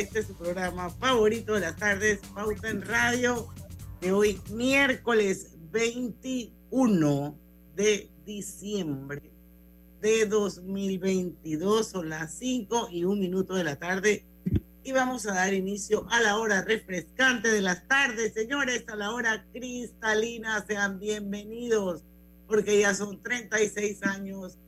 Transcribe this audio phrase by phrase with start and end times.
[0.00, 3.48] Este su programa favorito de las tardes, Pauta en Radio,
[4.02, 7.38] de hoy miércoles 21
[7.74, 9.32] de diciembre
[10.02, 14.26] de 2022, son las 5 y un minuto de la tarde
[14.84, 19.12] y vamos a dar inicio a la hora refrescante de las tardes, señores, a la
[19.12, 22.02] hora cristalina, sean bienvenidos,
[22.46, 24.58] porque ya son 36 años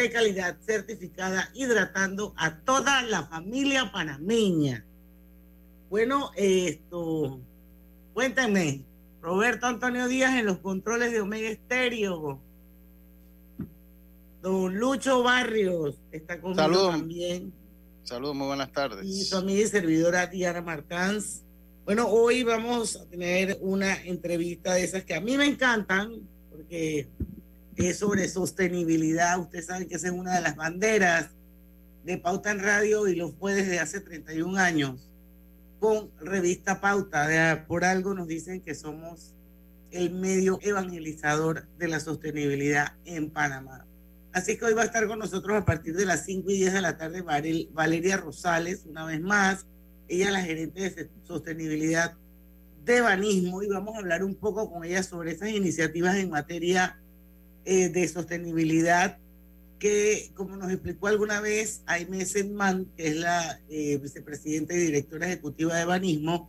[0.00, 4.84] de calidad certificada hidratando a toda la familia panameña.
[5.88, 7.40] Bueno, esto,
[8.12, 8.84] cuéntame,
[9.22, 12.40] Roberto Antonio Díaz en los controles de Omega Estéreo.
[14.42, 17.52] Don Lucho Barrios está conmigo también.
[18.02, 19.04] Saludos, muy buenas tardes.
[19.04, 21.42] Y su amiga y servidora Diana Martans.
[21.84, 27.08] Bueno, hoy vamos a tener una entrevista de esas que a mí me encantan, porque
[27.76, 29.38] es sobre sostenibilidad.
[29.38, 31.30] Usted sabe que esa es una de las banderas
[32.04, 35.10] de Pauta en Radio y lo fue desde hace 31 años
[35.78, 37.66] con Revista Pauta.
[37.66, 39.34] Por algo nos dicen que somos
[39.90, 43.86] el medio evangelizador de la sostenibilidad en Panamá.
[44.32, 46.74] Así que hoy va a estar con nosotros a partir de las 5 y 10
[46.74, 49.66] de la tarde Valeria Rosales, una vez más.
[50.08, 52.14] Ella es la gerente de sostenibilidad
[52.84, 57.00] de Banismo y vamos a hablar un poco con ella sobre esas iniciativas en materia
[57.68, 59.18] eh, de sostenibilidad
[59.80, 65.26] que, como nos explicó alguna vez Aime Sedman, que es la eh, vicepresidenta y directora
[65.26, 66.48] ejecutiva de Banismo,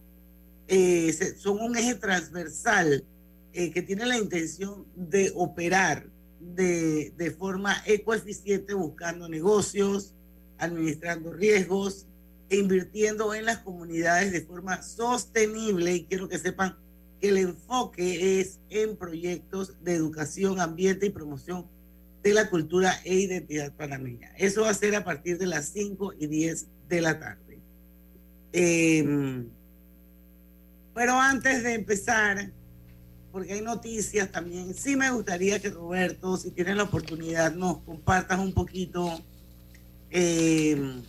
[0.68, 3.04] eh, son un eje transversal
[3.52, 6.08] que tiene la intención de operar
[6.40, 10.14] de, de forma ecoeficiente buscando negocios,
[10.60, 12.06] administrando riesgos
[12.50, 15.96] e invirtiendo en las comunidades de forma sostenible.
[15.96, 16.78] Y quiero que sepan
[17.22, 21.68] el enfoque es en proyectos de educación, ambiente y promoción
[22.24, 24.32] de la cultura e identidad panameña.
[24.38, 27.60] Eso va a ser a partir de las 5 y 10 de la tarde.
[28.52, 29.48] Em,
[30.94, 32.52] pero antes de empezar,
[33.32, 38.40] porque hay noticias también, sí me gustaría que Roberto, si tienes la oportunidad, nos compartas
[38.40, 39.22] un poquito
[40.10, 41.02] eh,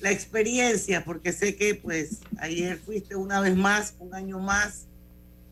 [0.00, 4.86] la experiencia, porque sé que pues ayer fuiste una vez más, un año más,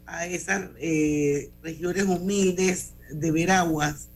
[0.06, 4.08] a esas eh, regiones humildes de Veraguas,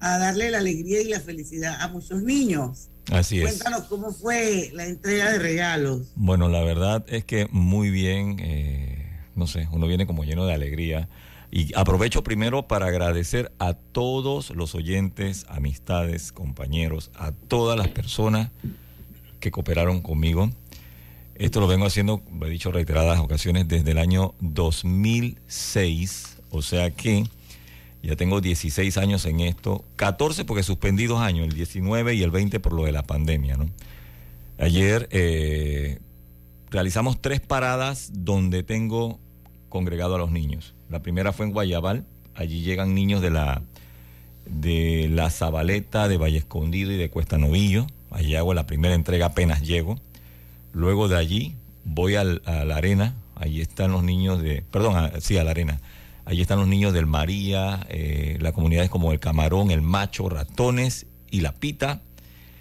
[0.00, 2.88] a darle la alegría y la felicidad a muchos niños.
[3.10, 3.44] Así es.
[3.44, 6.12] Cuéntanos cómo fue la entrega de regalos.
[6.14, 10.54] Bueno, la verdad es que muy bien, eh, no sé, uno viene como lleno de
[10.54, 11.08] alegría.
[11.50, 18.50] Y aprovecho primero para agradecer a todos los oyentes, amistades, compañeros, a todas las personas
[19.44, 20.50] que cooperaron conmigo.
[21.34, 26.90] Esto lo vengo haciendo, lo he dicho reiteradas ocasiones, desde el año 2006, o sea
[26.90, 27.24] que
[28.02, 32.30] ya tengo 16 años en esto, 14 porque suspendí dos años, el 19 y el
[32.30, 33.58] 20 por lo de la pandemia.
[33.58, 33.68] ¿no?
[34.58, 35.98] Ayer eh,
[36.70, 39.18] realizamos tres paradas donde tengo
[39.68, 40.74] congregado a los niños.
[40.88, 43.60] La primera fue en Guayabal, allí llegan niños de la,
[44.46, 49.26] de la Zabaleta, de Valle Escondido y de Cuesta Novillo Allí hago la primera entrega
[49.26, 49.98] apenas llego.
[50.72, 53.14] Luego de allí voy a la arena.
[53.34, 54.62] Allí están los niños de.
[54.70, 55.80] Perdón, sí, a la arena.
[56.24, 61.06] Allí están los niños del María, eh, las comunidades como el Camarón, el Macho, Ratones
[61.30, 62.00] y la Pita.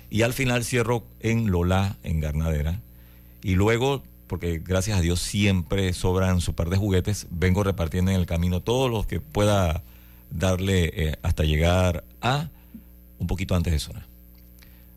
[0.09, 2.79] Y al final cierro en Lola, en Garnadera.
[3.43, 8.17] Y luego, porque gracias a Dios siempre sobran su par de juguetes, vengo repartiendo en
[8.17, 9.83] el camino todos los que pueda
[10.31, 12.49] darle eh, hasta llegar a
[13.19, 14.05] un poquito antes de zona.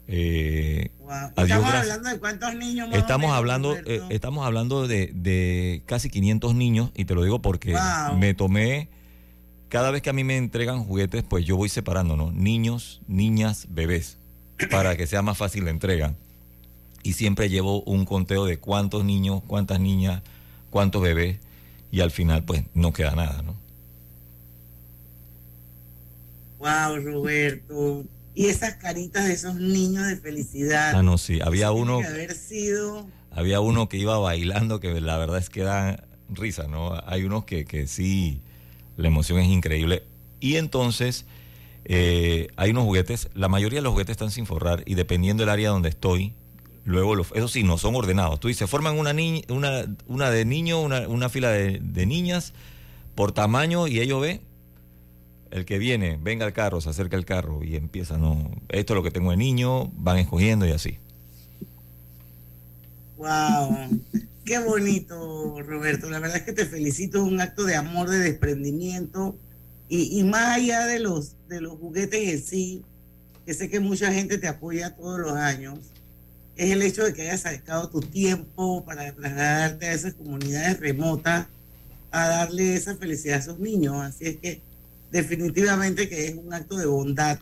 [0.08, 0.90] Eh,
[1.36, 2.88] estamos hablando de cuántos niños.
[2.92, 7.76] estamos hablando, eh, estamos hablando de, casi 500 niños y te lo digo porque
[8.16, 8.88] me tomé
[9.68, 12.30] cada vez que a mí me entregan juguetes, pues yo voy separando, ¿no?
[12.32, 14.18] Niños, niñas, bebés,
[14.70, 16.14] para que sea más fácil la entrega.
[17.02, 20.22] Y siempre llevo un conteo de cuántos niños, cuántas niñas,
[20.70, 21.38] cuántos bebés,
[21.90, 23.54] y al final, pues no queda nada, ¿no?
[26.58, 28.04] Wow, Roberto.
[28.36, 30.94] Y esas caritas de esos niños de felicidad.
[30.94, 31.40] Ah, no, sí.
[31.42, 31.98] Había uno.
[31.98, 33.08] Que haber sido.
[33.32, 37.02] Había uno que iba bailando que la verdad es que da risa, ¿no?
[37.06, 38.40] Hay unos que, que sí
[38.96, 40.04] la emoción es increíble.
[40.40, 41.24] Y entonces
[41.84, 45.50] eh, hay unos juguetes, la mayoría de los juguetes están sin forrar y dependiendo del
[45.50, 46.32] área donde estoy,
[46.84, 48.40] luego los, eso sí, no son ordenados.
[48.40, 52.52] Tú dices, forman una, niña, una, una de niños, una, una, fila de, niñas
[53.14, 54.40] por tamaño y ellos ven,
[55.50, 58.96] el que viene, venga al carro, se acerca al carro y empieza, no, esto es
[58.96, 60.98] lo que tengo de niño, van escogiendo y así.
[63.16, 63.88] Wow.
[64.44, 66.08] Qué bonito, Roberto.
[66.08, 67.18] La verdad es que te felicito.
[67.18, 69.36] Es un acto de amor, de desprendimiento.
[69.88, 72.84] Y, más allá de los, de los juguetes en sí,
[73.44, 75.78] que sé que mucha gente te apoya todos los años,
[76.56, 81.46] es el hecho de que hayas sacado tu tiempo para trasladarte a esas comunidades remotas
[82.10, 83.96] a darle esa felicidad a esos niños.
[83.96, 84.60] Así es que
[85.10, 87.38] definitivamente que es un acto de bondad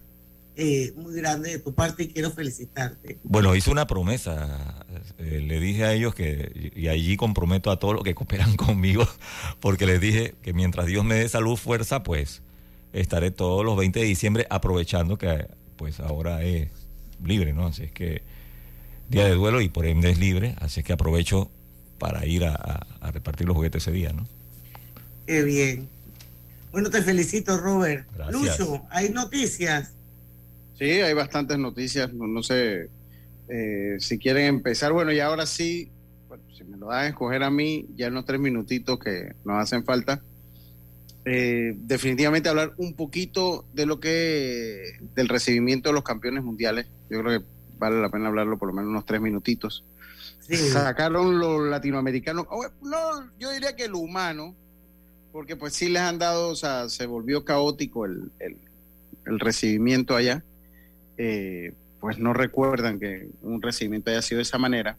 [0.57, 3.19] eh, muy grande de tu parte y quiero felicitarte.
[3.25, 4.85] Bueno, hice una promesa.
[5.19, 9.09] Eh, le dije a ellos que, y allí comprometo a todos los que cooperan conmigo,
[9.61, 12.43] porque les dije que mientras Dios me dé salud, fuerza, pues
[12.93, 16.69] estaré todos los 20 de diciembre aprovechando que pues ahora es
[17.25, 17.67] libre, ¿no?
[17.67, 18.23] Así es que
[19.09, 21.51] día de duelo y por ende es libre, así es que aprovecho
[21.99, 24.27] para ir a, repartir los juguetes ese día, ¿no?
[25.27, 25.89] Qué bien.
[26.75, 28.05] Bueno, te felicito, Robert.
[28.33, 29.95] Lucho, hay noticias.
[30.77, 32.91] Sí, hay bastantes noticias, no, sé
[33.49, 34.93] eh, si quieren empezar.
[34.93, 35.93] Bueno, y ahora sí,
[36.53, 39.63] si me lo dan a escoger a mí, ya en los tres minutitos que nos
[39.63, 40.21] hacen falta,
[41.25, 46.89] eh, definitivamente hablar un poquito de lo que, del recibimiento de los campeones mundiales.
[47.09, 47.47] Yo creo que
[47.79, 49.85] vale la pena hablarlo por lo menos unos tres minutitos.
[50.41, 52.47] Sacaron los latinoamericanos,
[52.83, 54.57] no, yo diría que lo humano,
[55.35, 60.45] porque pues sí les han dado, o sea, se volvió caótico el, el recibimiento allá.
[61.19, 64.97] Eh, pues no recuerdan que un recibimiento haya sido de esa manera.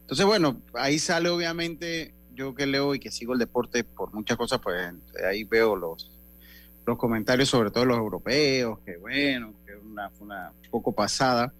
[0.00, 4.38] Entonces, bueno, ahí sale obviamente, yo que leo y que sigo el deporte por muchas
[4.38, 4.90] cosas, pues
[5.22, 6.10] ahí veo los,
[6.86, 11.52] los comentarios, sobre todo los europeos, que bueno, que una, una poco pasada.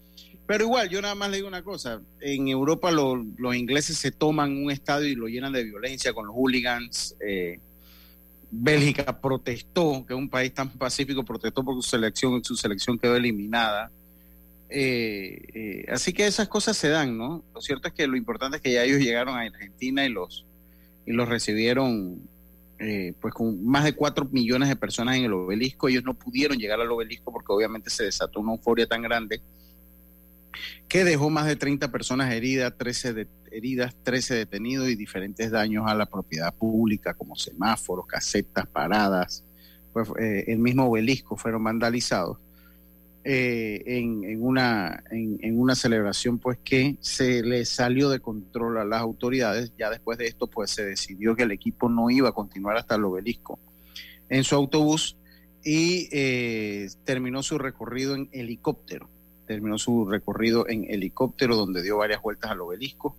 [0.46, 4.56] Pero igual, yo nada más le digo una cosa, en Europa los ingleses se toman
[4.56, 7.16] un estadio y lo llenan de violencia con los hooligans.
[7.20, 7.60] Eh,
[8.56, 13.16] Bélgica protestó, que es un país tan pacífico, protestó porque su selección, su selección quedó
[13.16, 13.90] eliminada.
[14.70, 17.42] Eh, eh, así que esas cosas se dan, ¿no?
[17.52, 20.46] Lo cierto es que lo importante es que ya ellos llegaron a Argentina y los,
[21.04, 22.20] y los recibieron
[22.78, 25.88] eh, pues con más de cuatro millones de personas en el obelisco.
[25.88, 29.40] Ellos no pudieron llegar al obelisco porque obviamente se desató una euforia tan grande
[30.88, 35.84] que dejó más de 30 personas heridas, 13 de, heridas, 13 detenidos y diferentes daños
[35.86, 39.44] a la propiedad pública como semáforos, casetas, paradas.
[39.92, 42.38] Pues, eh, el mismo obelisco fueron vandalizados
[43.22, 49.00] eh, en, una, en, una celebración pues que se le salió de control a las
[49.00, 49.72] autoridades.
[49.78, 52.96] Ya después de esto pues se decidió que el equipo no iba a continuar hasta
[52.96, 53.58] el obelisco
[54.28, 55.16] en su autobús
[55.62, 59.08] y eh, terminó su recorrido en helicóptero
[59.46, 63.16] terminó su recorrido en helicóptero, donde dio varias vueltas al obelisco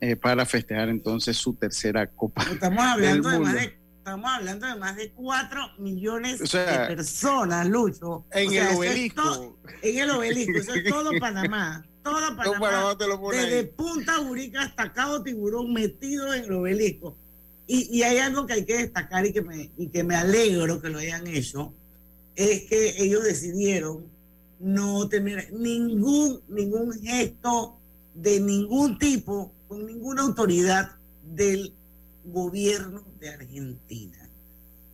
[0.00, 2.42] eh, para festejar entonces su tercera Copa.
[2.50, 8.24] Estamos hablando, De, más de, estamos hablando de más de 4 millones de personas, Lucho.
[8.30, 9.58] En el obelisco.
[9.82, 11.84] en el obelisco, eso es todo Panamá.
[12.02, 12.96] Todo Panamá.
[13.32, 17.16] desde Punta Urica hasta Cabo Tiburón metido en el obelisco.
[17.66, 20.80] Y, y, hay algo que hay que destacar y que, me, y que me alegro
[20.80, 21.74] que lo hayan hecho,
[22.34, 24.06] es que ellos decidieron
[24.58, 27.78] no tener ningún, ningún gesto
[28.14, 31.74] de ningún tipo con ninguna autoridad del
[32.24, 34.28] gobierno de Argentina.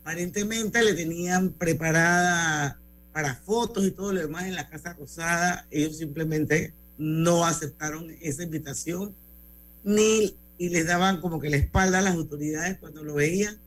[0.02, 2.78] Aparentemente le tenían preparada
[3.12, 5.66] para fotos y todo lo demás en la Casa Rosada.
[5.71, 9.14] Ellos simplemente no aceptaron esa invitación
[9.85, 13.59] ni y les daban como que la espalda a las autoridades cuando lo veían.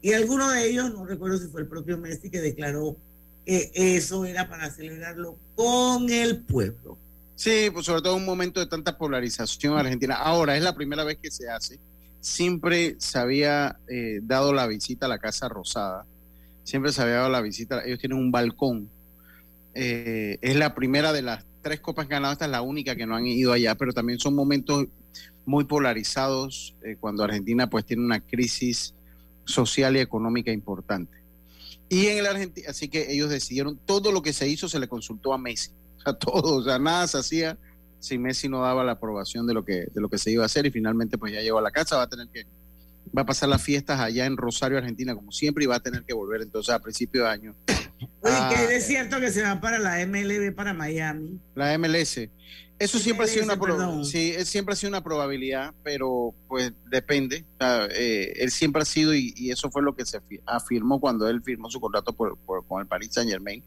[0.00, 2.96] Y alguno de ellos, no recuerdo si fue el propio Messi, que declaró
[3.44, 6.98] que eso era para celebrarlo con el pueblo.
[7.38, 10.16] Sí, pues sobre todo en un momento de tanta polarización en Argentina.
[10.16, 11.78] Ahora es la primera vez que se hace.
[12.18, 16.04] Siempre se había eh, dado la visita a la Casa Rosada.
[16.64, 17.84] Siempre se había dado la visita.
[17.84, 18.90] Ellos tienen un balcón.
[19.72, 23.14] Eh, es la primera de las tres copas ganadas, esta es la única que no
[23.14, 24.86] han ido allá, pero también son momentos
[25.46, 28.94] muy polarizados eh, cuando Argentina pues tiene una crisis
[29.44, 31.18] social y económica importante.
[31.88, 34.88] Y en el Argentina, así que ellos decidieron, todo lo que se hizo se le
[34.88, 35.70] consultó a Messi,
[36.10, 37.58] sea, todo, o sea, nada se hacía
[38.00, 40.46] si Messi no daba la aprobación de lo que, de lo que se iba a
[40.46, 42.44] hacer y finalmente pues ya llegó a la casa, va a tener que,
[43.16, 46.04] va a pasar las fiestas allá en Rosario, Argentina, como siempre, y va a tener
[46.04, 47.54] que volver entonces a principio de año.
[48.20, 51.40] Oye, Ah, que es cierto que se va para la MLB para Miami.
[51.56, 52.30] La MLS.
[52.78, 54.04] Eso siempre ha sido una MLS, perdón.
[54.04, 57.44] sí, es- siempre ha sido una probabilidad, pero pues depende.
[57.54, 60.38] O sea, eh, él siempre ha sido y, y eso fue lo que se fi-
[60.46, 63.64] afirmó cuando él firmó su contrato por- por- con el Paris Saint Germain,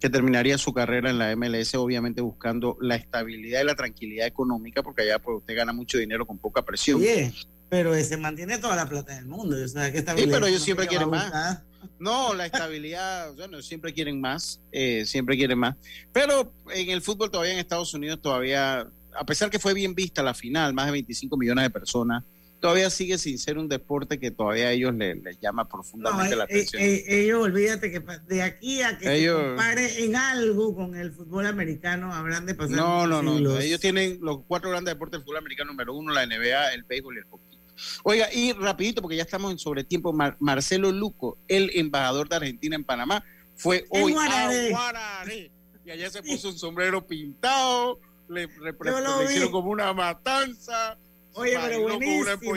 [0.00, 4.82] que terminaría su carrera en la MLS, obviamente buscando la estabilidad y la tranquilidad económica,
[4.82, 7.00] porque allá pues usted gana mucho dinero con poca presión.
[7.00, 7.32] Oye,
[7.68, 9.56] pero se mantiene toda la plata del mundo.
[9.62, 11.62] O sea, que Sí, pero ellos siempre quieren quieren más.
[11.98, 15.76] No, la estabilidad, bueno, siempre quieren más, eh, siempre quieren más.
[16.12, 20.22] Pero en el fútbol todavía en Estados Unidos todavía, a pesar que fue bien vista
[20.22, 22.24] la final, más de 25 millones de personas,
[22.60, 26.36] todavía sigue sin ser un deporte que todavía a ellos les, les llama No, profundamente
[26.36, 26.82] la eh, atención.
[26.82, 31.12] eh, ellos, olvídate que de aquí a que Ellos- se compare en algo con el
[31.12, 32.76] fútbol americano, habrán de pasar.
[32.76, 36.24] no, no, no, ellos tienen los cuatro grandes deportes del fútbol americano número uno, la
[36.26, 37.58] NBA, el béisbol y el hockey.
[38.02, 42.74] Oiga, y rapidito, porque ya estamos en sobretiempo, Mar- Marcelo Luco, el embajador de Argentina
[42.74, 43.22] en Panamá,
[43.54, 44.66] fue hoy Guararé.
[44.66, 45.50] a Guararé.
[45.84, 49.50] Y allá se puso un sombrero pintado, le, hicieron vi.
[49.52, 50.98] como una matanza,
[51.34, 52.56] Oye, pero una buenísimo.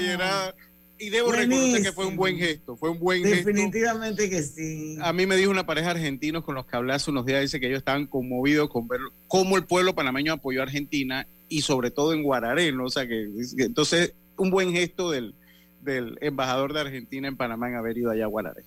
[1.02, 3.48] Y debo reconocer que fue un buen gesto, fue un buen gesto.
[3.48, 4.98] Definitivamente que sí.
[5.02, 7.60] A mí me dijo una pareja argentinos con los que hablé hace unos días, dice
[7.60, 11.90] que ellos estaban conmovidos con ver cómo el pueblo panameño apoyó a Argentina y sobre
[11.90, 12.86] todo en Guararé, ¿no?
[12.86, 15.34] O sea que, entonces un buen gesto del,
[15.82, 18.64] del embajador de Argentina en Panamá en haber ido allá a Guararé.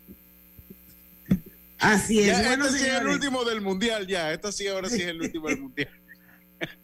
[1.79, 2.27] Así es.
[2.27, 5.09] Ya, bueno, este sí es el último del mundial, ya, esto sí ahora sí es
[5.09, 5.89] el último del mundial.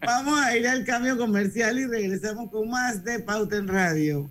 [0.01, 4.31] Vamos a ir al cambio comercial y regresamos con más de Pauta en Radio.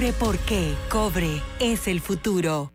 [0.09, 2.71] por qué Cobre es el futuro.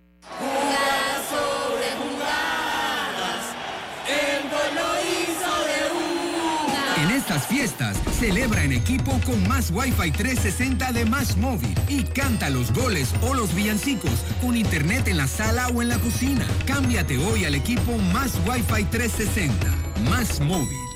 [6.97, 12.49] En estas fiestas, celebra en equipo con más Wi-Fi 360 de Más Móvil y canta
[12.49, 16.47] los goles o los villancicos con internet en la sala o en la cocina.
[16.65, 19.67] Cámbiate hoy al equipo Más Wi-Fi 360.
[20.09, 20.96] Más Móvil.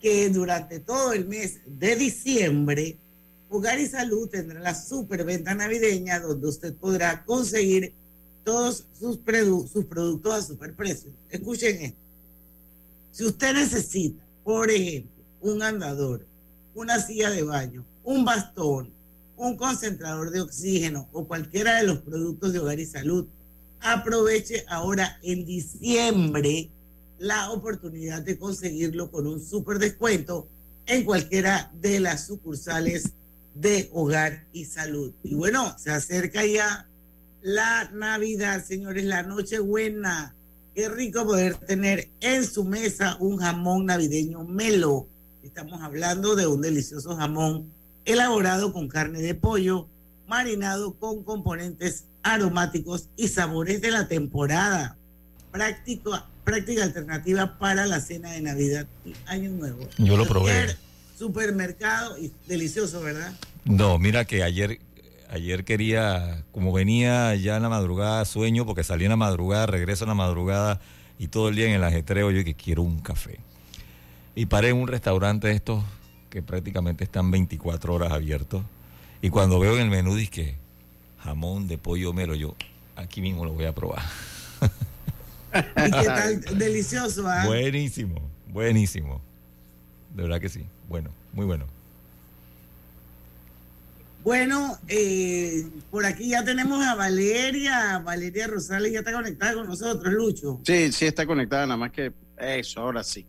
[0.00, 2.96] que durante todo el mes de diciembre,
[3.48, 7.92] Hogar y Salud tendrá la superventa navideña donde usted podrá conseguir
[8.44, 11.10] todos sus, produ- sus productos a superprecio.
[11.28, 11.98] Escuchen esto.
[13.12, 16.24] Si usted necesita, por ejemplo, un andador,
[16.74, 18.90] una silla de baño, un bastón,
[19.36, 23.26] un concentrador de oxígeno o cualquiera de los productos de hogar y salud,
[23.80, 26.70] aproveche ahora en diciembre
[27.20, 30.48] la oportunidad de conseguirlo con un super descuento
[30.86, 33.12] en cualquiera de las sucursales
[33.54, 35.12] de hogar y salud.
[35.22, 36.88] Y bueno, se acerca ya
[37.42, 40.34] la Navidad, señores, la Nochebuena.
[40.74, 45.06] Qué rico poder tener en su mesa un jamón navideño melo.
[45.42, 47.70] Estamos hablando de un delicioso jamón
[48.06, 49.88] elaborado con carne de pollo,
[50.26, 54.96] marinado con componentes aromáticos y sabores de la temporada.
[55.50, 56.12] Práctico,
[56.50, 59.88] práctica alternativa para la cena de Navidad y Año Nuevo.
[59.98, 60.76] Yo lo probé.
[61.16, 63.32] Supermercado y delicioso, ¿verdad?
[63.64, 64.80] No, mira que ayer
[65.30, 70.04] ayer quería, como venía ya en la madrugada, sueño, porque salí en la madrugada, regreso
[70.04, 70.80] en la madrugada
[71.20, 73.38] y todo el día en el ajetreo, yo que quiero un café.
[74.34, 75.84] Y paré en un restaurante de estos
[76.30, 78.64] que prácticamente están 24 horas abiertos.
[79.22, 80.56] Y cuando veo en el menú, que
[81.22, 82.56] jamón de pollo melo, yo
[82.96, 84.02] aquí mismo lo voy a probar.
[85.54, 86.40] ¿Y qué tal?
[86.58, 87.46] Delicioso, ¿ah?
[87.46, 89.20] Buenísimo, buenísimo.
[90.14, 90.64] De verdad que sí.
[90.88, 91.66] Bueno, muy bueno.
[94.22, 97.98] Bueno, eh, por aquí ya tenemos a Valeria.
[98.00, 100.60] Valeria Rosales ya está conectada con nosotros, Lucho.
[100.64, 103.24] Sí, sí está conectada, nada más que eso, ahora sí.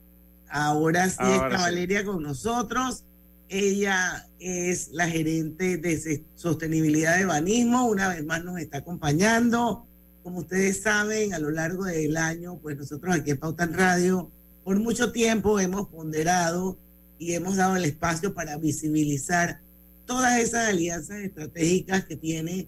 [0.50, 3.06] Ahora sí está Valeria con nosotros.
[3.48, 7.86] Ella es la gerente de sostenibilidad de Banismo.
[7.86, 9.88] Una vez más nos está acompañando.
[10.24, 14.30] Como ustedes saben, a lo largo del año, pues nosotros aquí en Pauta en Radio,
[14.64, 16.78] por mucho tiempo hemos ponderado
[17.18, 19.60] y hemos dado el espacio para visibilizar
[20.06, 22.68] todas esas alianzas estratégicas que tiene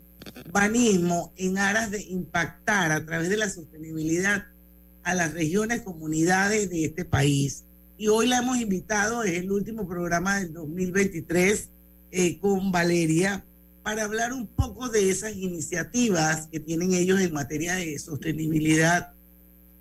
[0.52, 4.46] Banismo en aras de impactar a través de la sostenibilidad
[5.04, 7.66] a las regiones, comunidades de este país.
[7.98, 11.70] Y hoy la hemos invitado, es el último programa del 2023
[12.12, 13.44] eh, con Valeria,
[13.84, 19.12] para hablar un poco de esas iniciativas que tienen ellos en materia de sostenibilidad,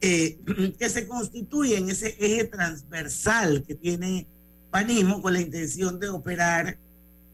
[0.00, 0.38] eh,
[0.78, 4.26] que se constituyen ese eje transversal que tiene
[4.72, 6.78] Banismo con la intención de operar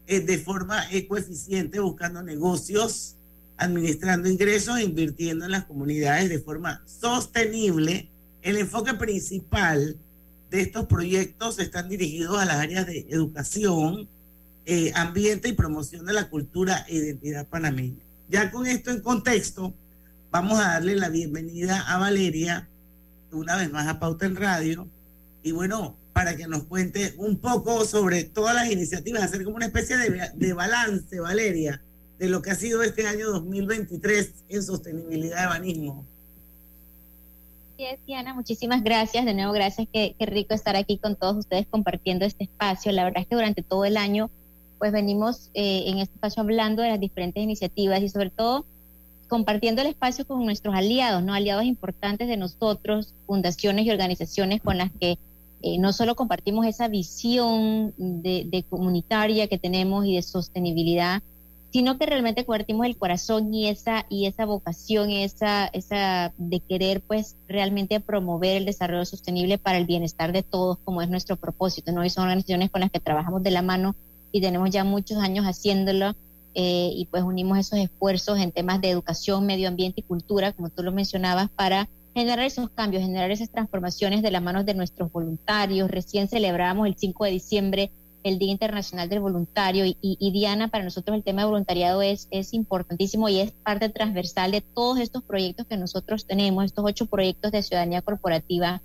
[0.07, 3.15] eh, de forma ecoeficiente, buscando negocios,
[3.55, 8.09] administrando ingresos invirtiendo en las comunidades de forma sostenible.
[8.41, 9.97] El enfoque principal
[10.51, 14.09] de estos proyectos están dirigidos a las áreas de educación,
[14.71, 18.05] eh, ambiente y promoción de la cultura e identidad panameña.
[18.27, 19.73] Ya con esto en contexto,
[20.29, 22.69] vamos a darle la bienvenida a Valeria,
[23.31, 24.87] una vez más a Pauta en Radio.
[25.41, 29.65] Y bueno, para que nos cuente un poco sobre todas las iniciativas, hacer como una
[29.65, 31.81] especie de, balance, Valeria,
[32.19, 36.05] de lo que ha sido este año 2023 en sostenibilidad de banismo.
[38.05, 39.25] Diana, muchísimas gracias.
[39.25, 39.87] De nuevo, gracias.
[39.91, 42.91] Qué, rico estar aquí con todos ustedes compartiendo este espacio.
[42.91, 44.29] La verdad es que durante todo el año,
[44.79, 48.65] pues venimos eh, en este espacio hablando de las diferentes iniciativas y sobre todo
[49.27, 51.33] compartiendo el espacio con nuestros aliados, ¿no?
[51.33, 55.19] Aliados importantes de nosotros, fundaciones y organizaciones con las que
[55.61, 61.21] eh, no solo compartimos esa visión de, comunitaria que tenemos y de sostenibilidad,
[61.71, 67.01] sino que realmente compartimos el corazón y esa y esa vocación, esa esa de querer
[67.01, 71.91] pues realmente promover el desarrollo sostenible para el bienestar de todos, como es nuestro propósito,
[71.91, 72.03] ¿no?
[72.03, 73.95] Y son organizaciones con las que trabajamos de la mano
[74.31, 76.15] y tenemos ya muchos años haciéndolo
[76.55, 80.69] eh, y pues unimos esos esfuerzos en temas de educación, medio ambiente y cultura, como
[80.69, 85.11] tú lo mencionabas, para generar esos cambios, generar esas transformaciones de las manos de nuestros
[85.11, 85.89] voluntarios.
[85.89, 87.91] Recién celebramos el 5 de diciembre
[88.23, 92.53] el Día Internacional del Voluntario y, Diana, para nosotros el tema de voluntariado es, es
[92.53, 97.51] importantísimo y es parte transversal de todos estos proyectos que nosotros tenemos, estos ocho proyectos
[97.51, 98.81] de ciudadanía corporativa.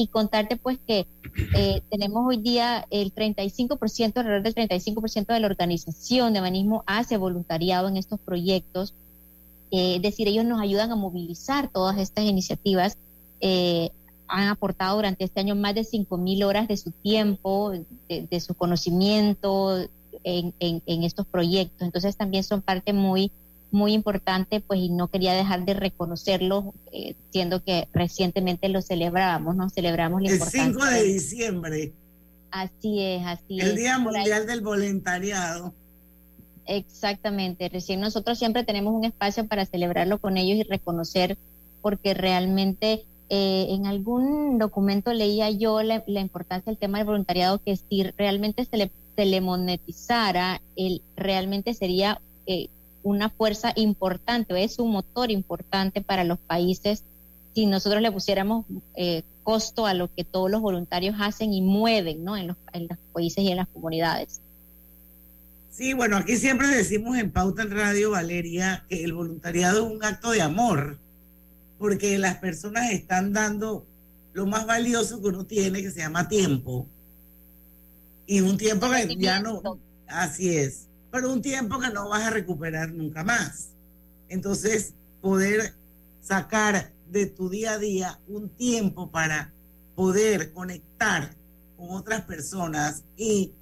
[0.00, 1.08] Y contarte pues que
[1.56, 7.16] eh, tenemos hoy día el 35%, alrededor del 35% de la organización de Banismo hace
[7.16, 8.94] voluntariado en estos proyectos
[9.70, 12.96] eh, es decir, ellos nos ayudan a movilizar todas estas iniciativas.
[13.40, 13.90] Eh,
[14.26, 17.72] han aportado durante este año más de 5.000 horas de su tiempo,
[18.08, 19.78] de, su conocimiento
[20.22, 20.52] en,
[20.86, 21.80] estos proyectos.
[21.80, 23.32] Entonces también son parte muy,
[23.70, 29.56] muy importante, pues, y no quería dejar de reconocerlo, eh, siendo que recientemente lo celebrábamos,
[29.56, 29.68] ¿no?
[29.68, 31.92] Celebramos la El 5 de diciembre.
[32.50, 33.66] Así es, así es.
[33.66, 35.74] El Día Mundial del Voluntariado.
[36.66, 41.38] Exactamente, recién nosotros siempre tenemos un espacio para celebrarlo con ellos y reconocer,
[41.80, 47.76] porque realmente eh, en algún documento leía yo la, importancia del tema del voluntariado, que
[47.76, 52.68] si realmente se le, se le monetizara, el, realmente sería eh,
[53.08, 57.02] una fuerza importante, es un motor importante para los países
[57.54, 62.22] si nosotros le pusiéramos eh, costo a lo que todos los voluntarios hacen y mueven
[62.22, 62.36] ¿no?
[62.36, 64.40] en, los, en los países y en las comunidades.
[65.72, 70.04] Sí, bueno, aquí siempre decimos en Pauta en Radio, Valeria, que el voluntariado es un
[70.04, 70.98] acto de amor,
[71.78, 73.86] porque las personas están dando
[74.32, 76.86] lo más valioso que uno tiene, que se llama tiempo.
[78.26, 79.62] Y un tiempo que ya no,
[80.08, 83.70] así es, pero un tiempo que no vas a recuperar nunca más.
[84.28, 85.74] Entonces, poder
[86.20, 89.52] sacar de tu día a día un tiempo para
[89.94, 91.34] poder conectar
[91.76, 93.52] con otras personas y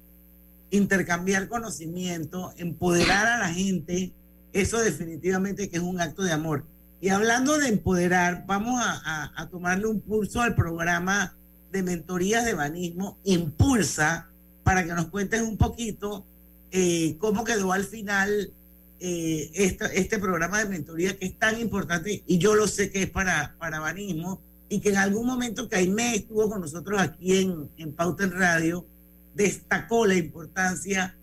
[0.69, 4.13] intercambiar conocimiento, empoderar a la gente,
[4.53, 6.65] eso definitivamente que es un acto de amor.
[6.99, 11.35] Y hablando de empoderar, vamos a, tomarle un pulso al programa
[11.71, 14.29] de mentorías de banismo, Impulsa,
[14.63, 16.25] para que nos cuentes un poquito
[16.71, 18.51] eh, cómo quedó al final
[18.99, 23.09] eh, este programa de mentoría que es tan importante y yo lo sé que es
[23.09, 27.93] para, para banismo y que en algún momento Caimé estuvo con nosotros aquí en, en
[27.93, 28.85] Pauta en Radio,
[29.33, 31.15] destacó la importancia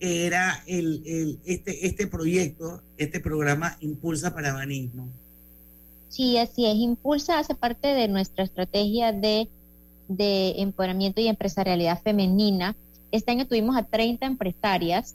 [0.00, 5.08] que era el, este, este proyecto, este programa Impulsa para Banismo.
[6.08, 6.76] Sí, así es.
[6.76, 9.48] Impulsa hace parte de nuestra estrategia de,
[10.08, 12.76] de empoderamiento y empresarialidad femenina.
[13.10, 15.14] Este año tuvimos a 30 empresarias,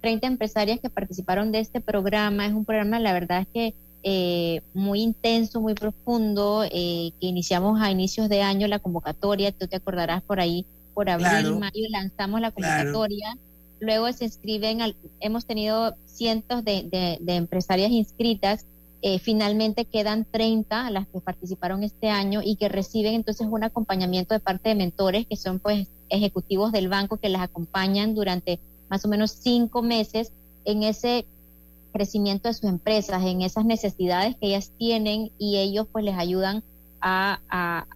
[0.00, 2.46] 30 empresarias que participaron de este programa.
[2.46, 7.80] Es un programa, la verdad es que eh, muy intenso, muy profundo, eh, que iniciamos
[7.82, 10.64] a inicios de año la convocatoria, tú te acordarás por ahí,
[10.94, 13.36] por abril, mayo lanzamos la convocatoria,
[13.78, 14.80] luego se inscriben,
[15.20, 18.64] hemos tenido cientos de, empresarias inscritas,
[19.02, 24.34] eh, finalmente quedan 30 las que participaron este año y que reciben entonces un acompañamiento
[24.34, 28.60] de parte de mentores que son pues ejecutivos del banco que las acompañan durante
[28.90, 30.32] más o menos cinco meses
[30.64, 31.24] en ese
[31.92, 36.62] crecimiento de sus empresas, en esas necesidades que ellas tienen y ellos pues les ayudan
[37.00, 37.86] a,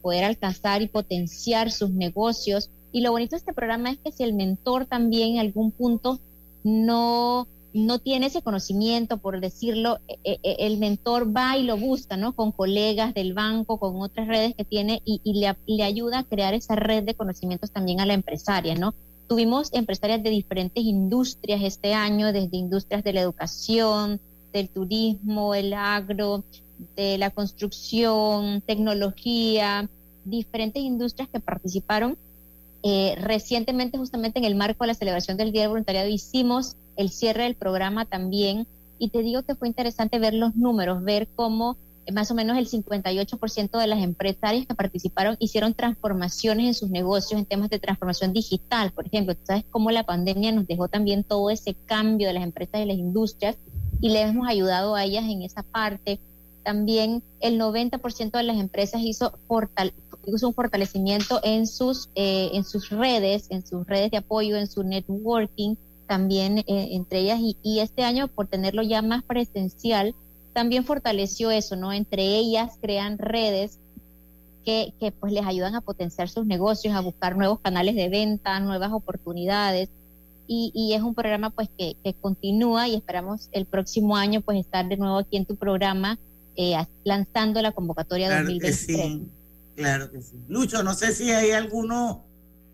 [0.00, 2.70] poder alcanzar y potenciar sus negocios.
[2.90, 6.18] Y lo bonito de este programa es que si el mentor también en algún punto
[6.64, 11.76] no, no tiene ese conocimiento, por decirlo, e, e, e, el mentor va y lo
[11.76, 12.34] busca, ¿no?
[12.34, 16.76] Con colegas del banco, con otras redes que tiene y, le, ayuda a crear esa
[16.76, 18.94] red de conocimientos también a la empresaria, ¿no?
[19.28, 24.20] Tuvimos empresarias de diferentes industrias este año, desde industrias de la educación,
[24.52, 26.44] del turismo, el agro,
[26.96, 29.88] de la construcción, tecnología,
[30.24, 32.18] diferentes industrias que participaron.
[32.82, 37.10] Eh, recientemente, justamente en el marco de la celebración del Día del Voluntariado, hicimos el
[37.10, 38.66] cierre del programa también
[38.98, 41.76] y te digo que fue interesante ver los números, ver cómo
[42.10, 47.38] más o menos el 58% de las empresarias que participaron hicieron transformaciones en sus negocios
[47.38, 48.90] en temas de transformación digital.
[48.90, 52.42] Por ejemplo, tú sabes cómo la pandemia nos dejó también todo ese cambio de las
[52.42, 53.56] empresas y las industrias
[54.00, 56.18] y le hemos ayudado a ellas en esa parte.
[56.64, 63.46] También el 90% de las empresas hizo, un fortalecimiento en sus, eh, en sus redes,
[63.50, 65.76] en sus redes de apoyo, en su networking,
[66.12, 67.40] también eh, entre ellas.
[67.40, 70.14] y este año, por tenerlo ya más presencial,
[70.52, 71.90] también fortaleció eso, ¿no?
[71.90, 73.78] Entre ellas crean redes
[74.62, 78.60] que, que, pues les ayudan a potenciar sus negocios, a buscar nuevos canales de venta,
[78.60, 79.88] nuevas oportunidades.
[80.46, 84.58] Y, y es un programa pues que, que, continúa y esperamos el próximo año pues
[84.60, 86.18] estar de nuevo aquí en tu programa
[86.56, 88.86] eh, lanzando la convocatoria claro 2023.
[88.86, 89.28] Que sí,
[89.76, 90.36] claro que sí.
[90.46, 92.26] Lucho, no sé si hay alguno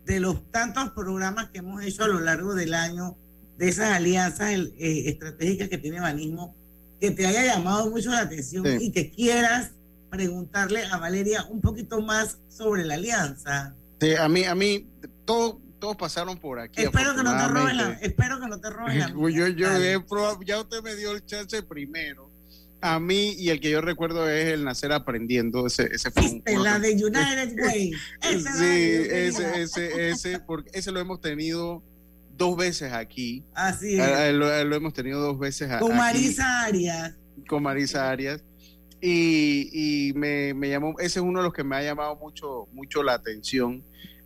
[0.05, 3.15] de los tantos programas que hemos hecho a lo largo del año,
[3.59, 6.55] de esas alianzas eh, estratégicas que tiene Banismo,
[6.99, 9.73] que te haya llamado mucho la atención y que quieras
[10.09, 13.75] preguntarle a Valeria un poquito más sobre la alianza.
[13.99, 14.87] Sí, a mí, a mí,
[15.25, 16.83] todo, todos pasaron por aquí.
[16.83, 19.99] Espero que no te roben la, espero que no te roben la yo, yo he
[19.99, 22.31] probado, ya usted me dio el chance primero.
[22.79, 25.67] A mí, y el que yo recuerdo es el nacer aprendiendo.
[25.67, 27.91] Ese, ese fue la de United Way.
[28.21, 31.83] sí, ese, ese, ese, porque ese lo hemos tenido
[32.39, 33.43] dos veces aquí.
[33.53, 34.33] Así es.
[34.33, 35.85] Lo, hemos tenido dos veces aquí.
[35.85, 37.15] Con Marisa Arias.
[37.47, 38.43] Con Marisa Arias.
[39.01, 43.13] Y, me, llamó, ese es uno de los que me ha llamado mucho, mucho la
[43.13, 43.83] atención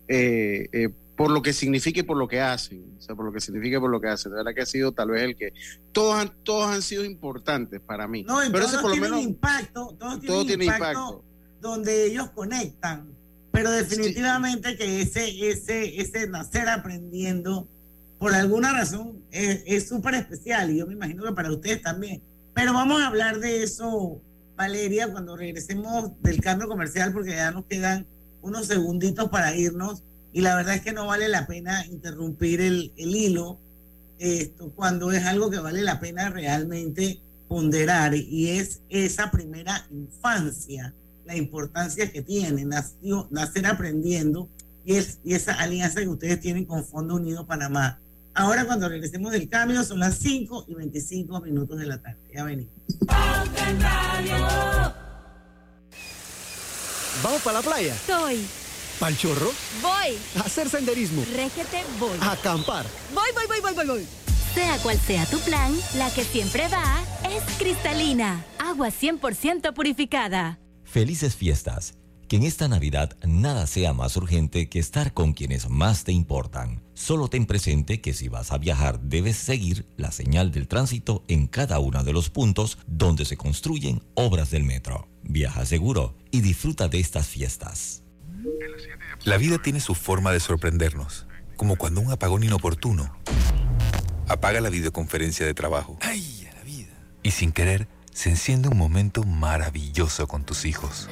[0.07, 3.31] eh, eh, por lo que significa y por lo que hacen, o sea, por lo
[3.31, 4.31] que significa y por lo que hacen.
[4.31, 5.53] De verdad que ha sido tal vez el que
[5.91, 8.23] todos han, todos han sido importantes para mí.
[8.23, 11.23] No, pero ese por lo menos impacto, todos tienen todo tiene impacto,
[11.61, 13.11] donde ellos conectan.
[13.51, 17.67] Pero definitivamente que ese, ese, ese nacer aprendiendo
[18.23, 22.23] por alguna razón es súper especial y yo me imagino que para ustedes también.
[22.53, 24.21] Pero vamos a hablar de eso,
[24.55, 28.07] Valeria, cuando regresemos del cambio comercial, porque ya nos quedan
[28.41, 32.93] unos segunditos para irnos y la verdad es que no vale la pena interrumpir el,
[32.95, 33.59] el hilo
[34.19, 40.95] esto, cuando es algo que vale la pena realmente ponderar y es esa primera infancia,
[41.25, 44.47] la importancia que tiene, nació, nacer aprendiendo
[44.85, 47.99] y, es, y esa alianza que ustedes tienen con Fondo Unido Panamá
[48.35, 52.19] Ahora cuando regresemos del cambio son las 5 y 25 minutos de la tarde.
[52.33, 52.73] Ya venimos.
[57.23, 57.93] ¿Vamos para la playa?
[57.93, 58.45] Estoy.
[58.99, 59.51] ¿Pal chorro?
[59.81, 60.17] Voy.
[60.37, 61.23] A hacer senderismo.
[61.35, 62.17] Régete, voy.
[62.21, 62.85] A acampar.
[63.13, 64.07] Voy, voy, voy, voy, voy, voy.
[64.53, 68.45] Sea cual sea tu plan, la que siempre va es cristalina.
[68.59, 70.59] Agua 100% purificada.
[70.83, 71.95] Felices fiestas.
[72.33, 76.81] Que en esta Navidad nada sea más urgente que estar con quienes más te importan.
[76.95, 81.45] Solo ten presente que si vas a viajar debes seguir la señal del tránsito en
[81.45, 85.07] cada uno de los puntos donde se construyen obras del metro.
[85.21, 88.01] Viaja seguro y disfruta de estas fiestas.
[89.25, 93.15] La vida tiene su forma de sorprendernos, como cuando un apagón inoportuno
[94.27, 95.99] apaga la videoconferencia de trabajo.
[96.01, 96.97] ¡Ay, a la vida!
[97.21, 101.09] Y sin querer, se enciende un momento maravilloso con tus hijos.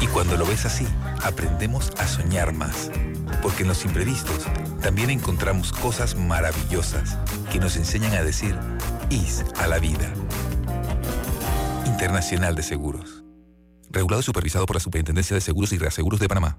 [0.00, 0.86] Y cuando lo ves así,
[1.22, 2.90] aprendemos a soñar más.
[3.42, 4.46] Porque en los imprevistos
[4.80, 7.18] también encontramos cosas maravillosas
[7.52, 8.56] que nos enseñan a decir
[9.10, 10.12] IS a la vida.
[11.86, 13.24] Internacional de Seguros.
[13.90, 16.58] Regulado y supervisado por la Superintendencia de Seguros y Reaseguros de Panamá.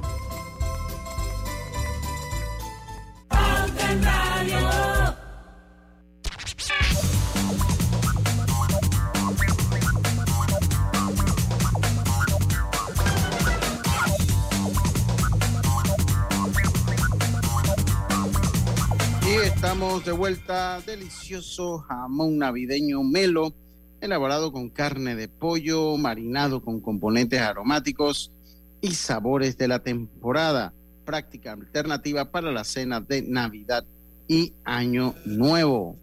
[19.99, 20.79] De vuelta.
[20.85, 23.53] Delicioso jamón navideño melo,
[23.99, 28.31] elaborado con carne de pollo, marinado con componentes aromáticos
[28.79, 30.71] y sabores de la temporada.
[31.03, 33.83] Práctica alternativa para la cena de Navidad
[34.29, 35.97] y Año Nuevo.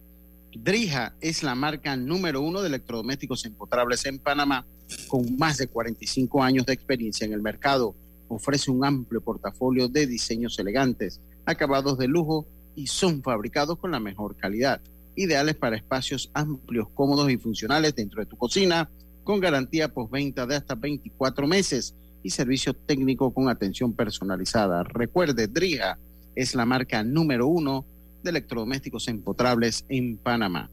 [0.54, 4.66] Drija es la marca número uno de electrodomésticos empotrables en Panamá,
[5.08, 7.94] con más de 45 años de experiencia en el mercado.
[8.28, 12.46] Ofrece un amplio portafolio de diseños elegantes, acabados de lujo
[12.78, 14.80] y son fabricados con la mejor calidad,
[15.16, 18.88] ideales para espacios amplios, cómodos y funcionales dentro de tu cocina,
[19.24, 24.84] con garantía postventa de hasta 24 meses y servicio técnico con atención personalizada.
[24.84, 25.98] Recuerde, Drija
[26.36, 27.84] es la marca número uno
[28.22, 30.70] de electrodomésticos empotrables en Panamá.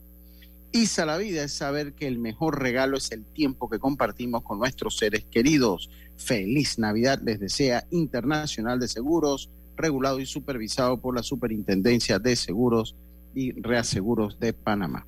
[0.71, 4.59] Isa la vida es saber que el mejor regalo es el tiempo que compartimos con
[4.59, 5.89] nuestros seres queridos.
[6.17, 12.95] Feliz Navidad les desea Internacional de Seguros, regulado y supervisado por la Superintendencia de Seguros
[13.33, 15.05] y Reaseguros de Panamá.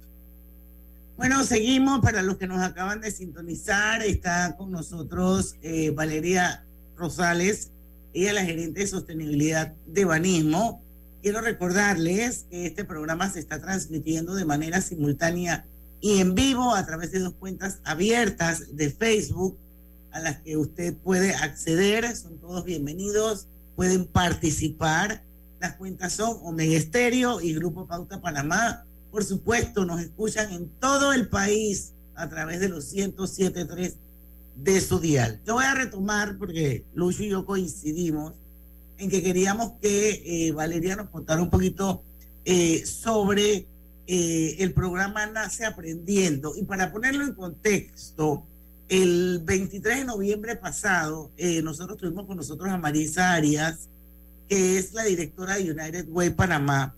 [1.17, 1.99] Bueno, seguimos.
[2.01, 6.63] Para los que nos acaban de sintonizar, está con nosotros eh, Valeria
[6.95, 7.71] Rosales,
[8.13, 10.81] ella es la gerente de sostenibilidad de Banismo.
[11.21, 15.65] Quiero recordarles que este programa se está transmitiendo de manera simultánea
[16.01, 19.57] y en vivo a través de dos cuentas abiertas de Facebook
[20.11, 22.15] a las que usted puede acceder.
[22.15, 23.47] Son todos bienvenidos,
[23.77, 25.23] pueden participar.
[25.61, 28.85] Las cuentas son Omega Estéreo y Grupo Pauta Panamá.
[29.11, 33.93] Por supuesto, nos escuchan en todo el país a través de los 107.3
[34.55, 35.39] de su dial.
[35.45, 38.33] Yo voy a retomar porque Lucho y yo coincidimos
[38.97, 42.03] en que queríamos que eh, Valeria nos contara un poquito
[42.45, 43.67] eh, sobre
[44.07, 46.55] eh, el programa Nace Aprendiendo.
[46.55, 48.43] Y para ponerlo en contexto,
[48.89, 51.31] el 23 de noviembre pasado,
[51.63, 53.89] nosotros tuvimos con nosotros a Marisa Arias,
[54.47, 56.95] que es la directora de United Way Panamá.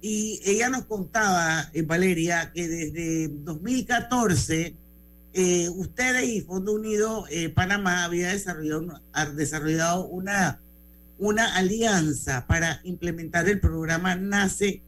[0.00, 4.74] Y ella nos contaba, Valeria, que desde 2014
[5.76, 9.00] ustedes y Fondo Unido Panamá había desarrollado,
[9.34, 10.60] desarrollado una
[11.18, 14.82] una alianza para implementar el programa Nace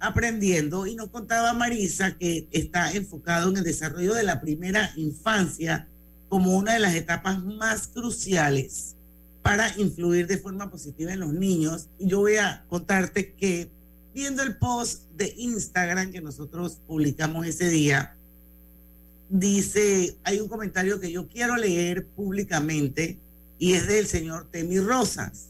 [0.00, 5.88] Aprendiendo y nos contaba Marisa que está enfocado en el desarrollo de la primera infancia
[6.28, 8.96] como una de las etapas más cruciales
[9.42, 11.88] para influir de forma positiva en los niños.
[11.98, 13.70] Y yo voy a contarte que
[14.14, 18.16] viendo el post de Instagram que nosotros publicamos ese día,
[19.28, 23.18] dice, hay un comentario que yo quiero leer públicamente
[23.58, 25.48] y es del señor Temi Rosas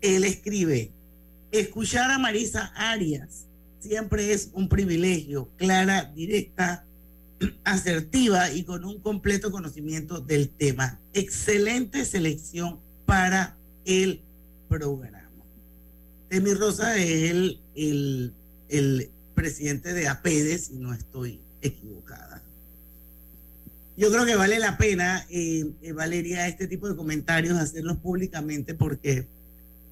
[0.00, 0.92] él escribe,
[1.52, 3.46] escuchar a Marisa Arias
[3.80, 6.84] siempre es un privilegio, clara, directa,
[7.64, 11.00] asertiva y con un completo conocimiento del tema.
[11.12, 14.20] Excelente selección para el
[14.68, 15.18] programa.
[16.28, 18.34] Temi Rosa es el, el,
[18.68, 22.42] el presidente de APEDES, si no estoy equivocada.
[23.96, 28.74] Yo creo que vale la pena, eh, eh, Valeria, este tipo de comentarios, hacerlos públicamente
[28.74, 29.26] porque,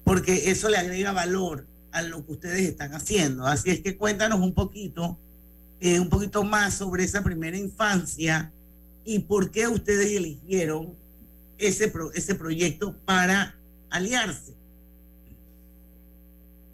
[0.07, 3.45] porque eso le agrega valor a lo que ustedes están haciendo.
[3.45, 5.17] Así es que cuéntanos un poquito,
[5.81, 8.51] eh, un poquito más sobre esa primera infancia
[9.03, 10.93] y por qué ustedes eligieron
[11.57, 13.55] ese, pro- ese proyecto para
[13.89, 14.53] aliarse.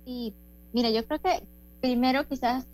[0.06, 0.34] Y
[0.74, 1.43] mira, yo creo que
[1.82, 2.65] primero quizás,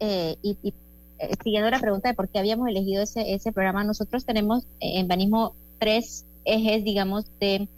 [0.00, 0.74] eh, y, y,
[1.20, 4.98] eh, siguiendo la pregunta de por qué habíamos elegido ese, ese programa, nosotros tenemos eh,
[4.98, 7.68] en Banismo tres ejes, digamos, de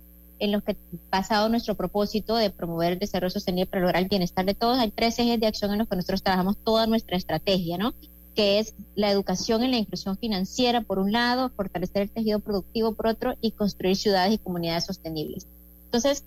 [0.41, 0.77] en los que
[1.11, 4.91] basado nuestro propósito de promover el desarrollo sostenible para lograr el bienestar de todos, hay
[4.91, 7.95] tres ejes de acción en los que nosotros trabajamos toda nuestra estrategia, ¿no?
[8.35, 12.95] Que es la educación en la inclusión financiera, por un lado, fortalecer el tejido productivo,
[12.95, 15.47] por otro, y construir ciudades y comunidades sostenibles.
[15.85, 16.25] Entonces,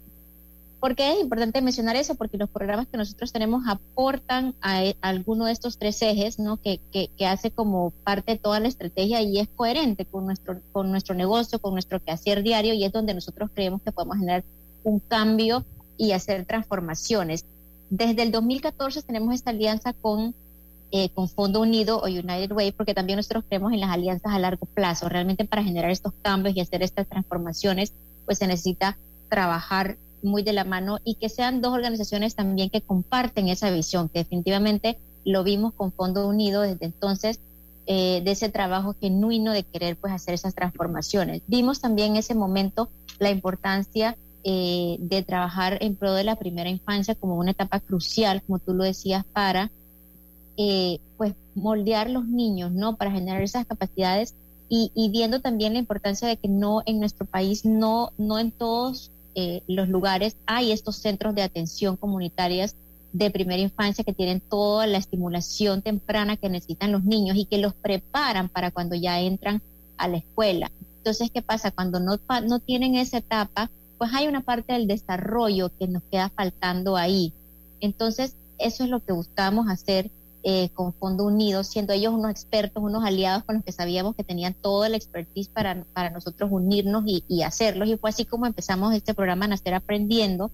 [0.84, 2.16] ¿Por qué es importante mencionar eso?
[2.16, 6.58] Porque los programas que nosotros tenemos aportan a, a alguno de estos tres ejes, ¿no?
[6.58, 10.60] Que, que, que hace como parte de toda la estrategia y es coherente con nuestro,
[10.74, 14.44] con nuestro negocio, con nuestro quehacer diario y es donde nosotros creemos que podemos generar
[14.84, 15.64] un cambio
[15.98, 17.46] y hacer transformaciones.
[17.90, 20.36] Desde el 2014 tenemos esta alianza con,
[20.92, 24.38] eh, con Fondo Unido o United Way, porque también nosotros creemos en las alianzas a
[24.38, 25.08] largo plazo.
[25.08, 27.94] Realmente para generar estos cambios y hacer estas transformaciones,
[28.26, 28.98] pues se necesita
[29.30, 34.10] trabajar muy de la mano y que sean dos organizaciones también que comparten esa visión,
[34.10, 37.40] que definitivamente lo vimos con Fondo Unido desde entonces,
[37.86, 41.42] eh, de ese trabajo genuino de querer pues hacer esas transformaciones.
[41.48, 46.70] Vimos también en ese momento la importancia eh, de trabajar en pro de la primera
[46.70, 49.70] infancia como una etapa crucial, como tú lo decías, para
[50.56, 52.96] eh, pues moldear los niños, ¿no?
[52.96, 54.34] Para generar esas capacidades
[54.70, 58.52] y, y viendo también la importancia de que no en nuestro país, no, no en
[58.52, 62.76] todos eh, los lugares hay estos centros de atención comunitarias
[63.14, 67.60] de primera infancia que tienen toda la estimulación temprana que necesitan los niños y que
[67.60, 69.62] los preparan para cuando ya entran
[69.98, 70.72] a la escuela.
[70.98, 71.72] Entonces, ¿qué pasa?
[71.72, 76.30] Cuando no, no tienen esa etapa, pues hay una parte del desarrollo que nos queda
[76.30, 77.34] faltando ahí.
[77.82, 80.10] Entonces, eso es lo que buscamos hacer
[80.44, 84.24] eh, con Fondo Unido, siendo ellos unos expertos, unos aliados con los que sabíamos que
[84.26, 87.88] tenían toda la expertise para, para nosotros unirnos y, y hacerlos.
[87.88, 90.52] Y fue así como empezamos este programa Nacer Aprendiendo,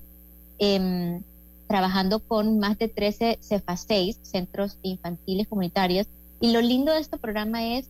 [0.60, 1.24] em,
[1.68, 6.08] trabajando con más de 13 CEFA 6, centros infantiles comunitarios.
[6.40, 7.88] Y lo lindo de este programa es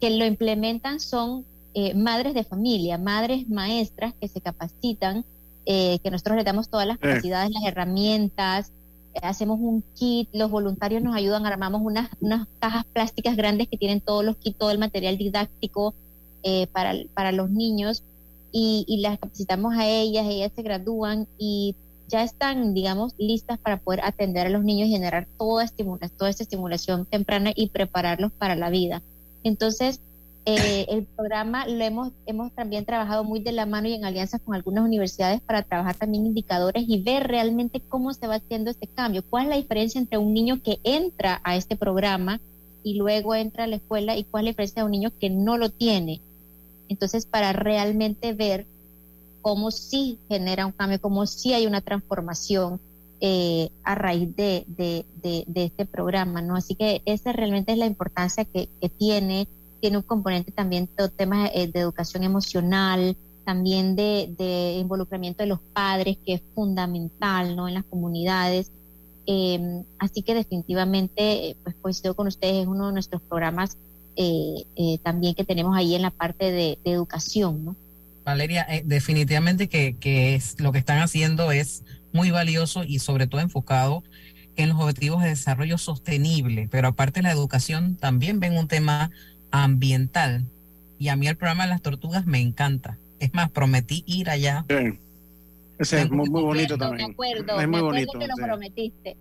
[0.00, 5.24] que lo implementan son eh, madres de familia, madres maestras que se capacitan,
[5.66, 7.00] eh, que nosotros les damos todas las Eh.
[7.02, 8.79] capacidades, las herramientas, eh,
[9.22, 14.00] hacemos un kit, los voluntarios nos ayudan, armamos unas, unas cajas plásticas grandes que tienen
[14.00, 15.94] todos los kits, todo el material didáctico
[16.42, 18.02] eh, para, para los niños
[18.52, 21.74] y, y las capacitamos a ellas, ellas se gradúan y
[22.08, 26.28] ya están, digamos, listas para poder atender a los niños y generar toda, estimula, toda
[26.28, 29.00] esta estimulación temprana y prepararlos para la vida.
[29.44, 30.00] Entonces,
[30.46, 34.40] eh, el programa lo hemos, hemos también trabajado muy de la mano y en alianzas
[34.40, 38.86] con algunas universidades para trabajar también indicadores y ver realmente cómo se va haciendo este
[38.86, 42.40] cambio, cuál es la diferencia entre un niño que entra a este programa
[42.82, 45.28] y luego entra a la escuela y cuál es la diferencia de un niño que
[45.28, 46.22] no lo tiene.
[46.88, 48.66] Entonces, para realmente ver
[49.42, 52.80] cómo sí genera un cambio, cómo sí hay una transformación
[53.20, 55.04] eh, a raíz de, de,
[55.54, 56.56] este programa, ¿no?
[56.56, 59.46] Así que esa realmente es la importancia que tiene,
[59.80, 65.48] tiene un componente también todo tema eh, de educación emocional, también de, de involucramiento de
[65.48, 67.68] los padres, que es fundamental, ¿no?
[67.68, 68.70] En las comunidades.
[69.26, 73.76] Eh, así que definitivamente, eh, pues coincido con ustedes, es uno de nuestros programas
[74.16, 77.76] eh, eh, también que tenemos ahí en la parte de, de educación, ¿no?
[78.24, 83.26] Valeria, eh, definitivamente que, que es, lo que están haciendo es muy valioso y sobre
[83.26, 84.02] todo enfocado
[84.56, 89.10] en los objetivos de desarrollo sostenible, pero aparte de la educación también ven un tema
[89.50, 90.44] ambiental
[90.98, 92.98] y a mí el programa de las tortugas me encanta.
[93.18, 94.64] Es más, prometí ir allá.
[95.78, 97.10] Ese es muy, muy bonito Me también.
[97.12, 98.18] acuerdo, es muy acuerdo bonito.
[98.18, 98.42] que lo sí.
[98.42, 99.16] prometiste.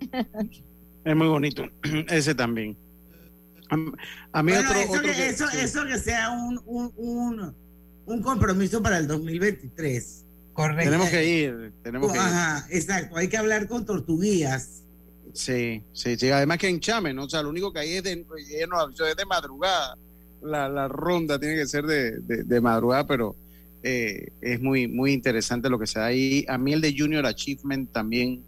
[1.06, 1.64] Es muy bonito.
[2.10, 2.78] Ese también.
[3.70, 3.76] A,
[4.40, 5.58] a mí Bueno, otro, eso, otro que, que- eso, sí.
[5.60, 7.56] eso que sea un, un, un,
[8.06, 10.26] un compromiso para el 2023.
[10.54, 10.84] Correcto.
[10.86, 11.72] Tenemos que ir.
[11.84, 12.24] Tenemos que ir.
[12.24, 13.16] Ajá, exacto.
[13.16, 14.84] Hay que hablar con tortuguías.
[15.34, 16.30] Sí, sí, sí.
[16.32, 17.26] Además que en Chame, ¿no?
[17.26, 19.96] O sea, lo único que hay es de, es de madrugada.
[20.42, 23.36] La, la ronda tiene que ser de, de, de madrugada, pero
[23.84, 26.46] eh, es muy, muy interesante lo que se da ahí.
[26.48, 28.44] A mí el de Junior Achievement también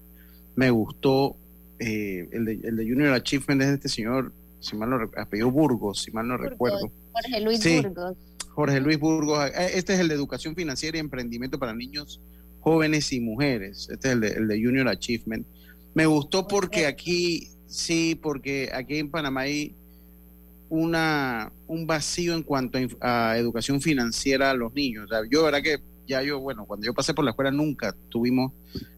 [0.56, 1.36] me gustó.
[1.80, 5.50] eh, el, de, el de Junior Achievement es de este señor, si mal no apellido
[5.52, 6.92] Burgos, si mal no recuerdo.
[7.12, 7.82] Jorge Luis Sí.
[7.82, 8.18] Burgos.
[8.50, 9.50] Jorge Luis Burgos.
[9.50, 12.22] eh, Este es el de educación financiera y emprendimiento para niños,
[12.60, 13.88] jóvenes y mujeres.
[13.92, 15.46] Este es el de, el de Junior Achievement.
[15.96, 19.76] Me gustó porque aquí, sí, porque aquí en Panamá hay
[20.72, 25.04] una, un vacío en cuanto a, educación financiera a los niños.
[25.06, 27.94] O sea, yo, verdad que ya yo, bueno, cuando yo pasé por la escuela nunca
[28.08, 28.54] tuvimos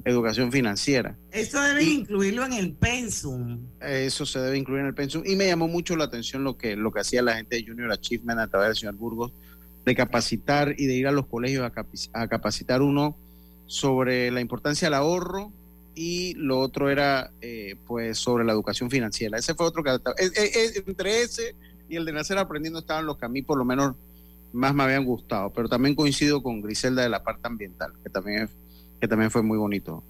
[0.05, 1.17] educación financiera.
[1.31, 3.59] Eso deben incluirlo en el pensum.
[3.81, 5.23] Eso se debe incluir en el pensum.
[5.25, 7.91] Y me llamó mucho la atención lo que, lo que hacía la gente de Junior
[7.91, 9.31] Achievement a través del señor Burgos,
[9.83, 11.71] de capacitar y de ir a los colegios
[12.13, 13.17] a capacitar uno
[13.65, 15.51] sobre la importancia del ahorro
[15.95, 19.37] y lo otro era eh, pues sobre la educación financiera.
[19.37, 21.55] Ese fue otro que eh, eh, entre ese
[21.89, 23.95] y el de nacer aprendiendo estaban los que a mí por lo menos
[24.51, 28.49] más me habían gustado, pero también coincido con Griselda de la parte ambiental, que también,
[29.01, 30.03] que también fue muy bonito.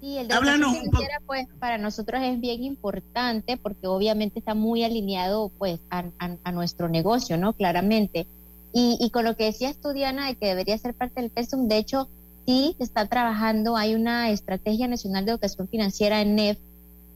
[0.00, 0.96] Sí, el de Háblanos educación un poco.
[1.02, 6.36] financiera, pues para nosotros es bien importante porque obviamente está muy alineado pues a, a-
[6.44, 7.54] a nuestro negocio, ¿no?
[7.54, 8.26] Claramente.
[8.74, 11.68] Y, y con lo que decías tú, Diana, de que debería ser parte del PESUM,
[11.68, 12.08] de hecho,
[12.46, 16.58] sí se está trabajando, hay una estrategia nacional de educación financiera en NEF,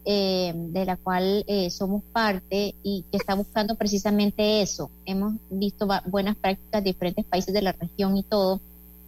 [0.04, 4.90] eh, de la cual eh, somos parte y que está buscando precisamente eso.
[5.04, 8.60] Hemos visto buenas prácticas de diferentes países de la región y todo.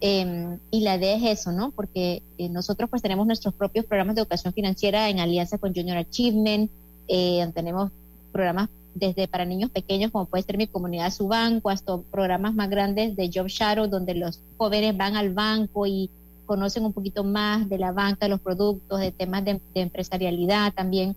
[0.03, 1.69] Eh, y la idea es eso, ¿no?
[1.71, 5.97] Porque eh, nosotros pues tenemos nuestros propios programas de educación financiera en alianza con Junior
[5.97, 6.71] Achievement,
[7.07, 7.91] eh, tenemos
[8.31, 12.69] programas desde para niños pequeños como puede ser mi comunidad su banco, hasta programas más
[12.69, 16.09] grandes de Job Shadow donde los jóvenes van al banco y
[16.45, 21.15] conocen un poquito más de la banca, de los productos, de temas de, empresarialidad también.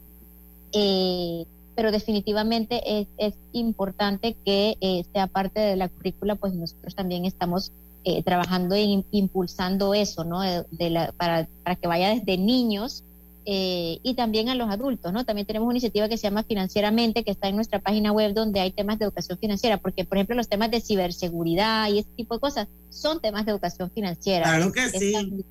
[0.73, 1.45] Eh,
[1.75, 7.25] pero definitivamente es, es importante que eh, sea parte de la currícula, pues nosotros también
[7.25, 7.73] estamos
[8.05, 10.43] eh, trabajando en impulsando eso, ¿no?
[10.79, 13.03] La, para, para que vaya desde niños
[13.47, 15.25] eh, y también a los adultos, ¿no?
[15.25, 18.61] También tenemos una iniciativa que se llama Financieramente, que está en nuestra página web, donde
[18.61, 22.35] hay temas de educación financiera, porque, por ejemplo, los temas de ciberseguridad y ese tipo
[22.35, 24.45] de cosas son temas de educación financiera.
[24.45, 25.15] Claro que Es- sí.
[25.15, 25.45] es-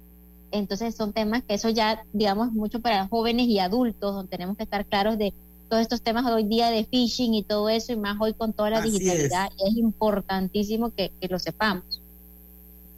[0.52, 4.64] entonces son temas que eso ya, digamos, mucho para jóvenes y adultos, donde tenemos que
[4.64, 5.34] estar claros de
[5.70, 8.70] todos estos temas hoy día de phishing y todo eso, y más hoy con toda
[8.70, 12.00] la Así digitalidad, y es importantísimo que, que lo sepamos.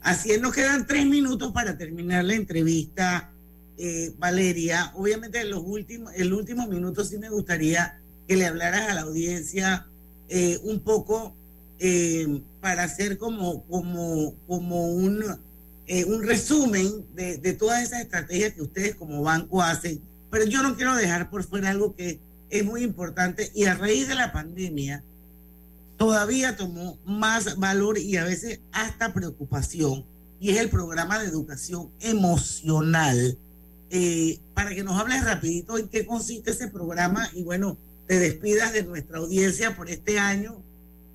[0.02, 3.32] Así es, nos quedan tres minutos para terminar la entrevista,
[3.78, 4.92] eh, Valeria.
[4.96, 9.02] Obviamente, en los últimos, el último minuto sí me gustaría que le hablaras a la
[9.02, 9.88] audiencia
[10.30, 11.36] eh, un poco
[11.80, 15.24] eh, para hacer como, como, como un,
[16.08, 20.02] un resumen de, de todas esas estrategias que ustedes como banco hacen.
[20.32, 22.20] Pero yo no quiero dejar por fuera algo que
[22.50, 25.04] es muy importante y a raíz de la pandemia
[25.98, 30.06] todavía tomó más valor y a veces hasta preocupación,
[30.40, 33.38] y es el programa de educación emocional.
[33.98, 37.78] Eh, para que nos hables rapidito en qué consiste ese programa y bueno,
[38.08, 40.58] te despidas de nuestra audiencia por este año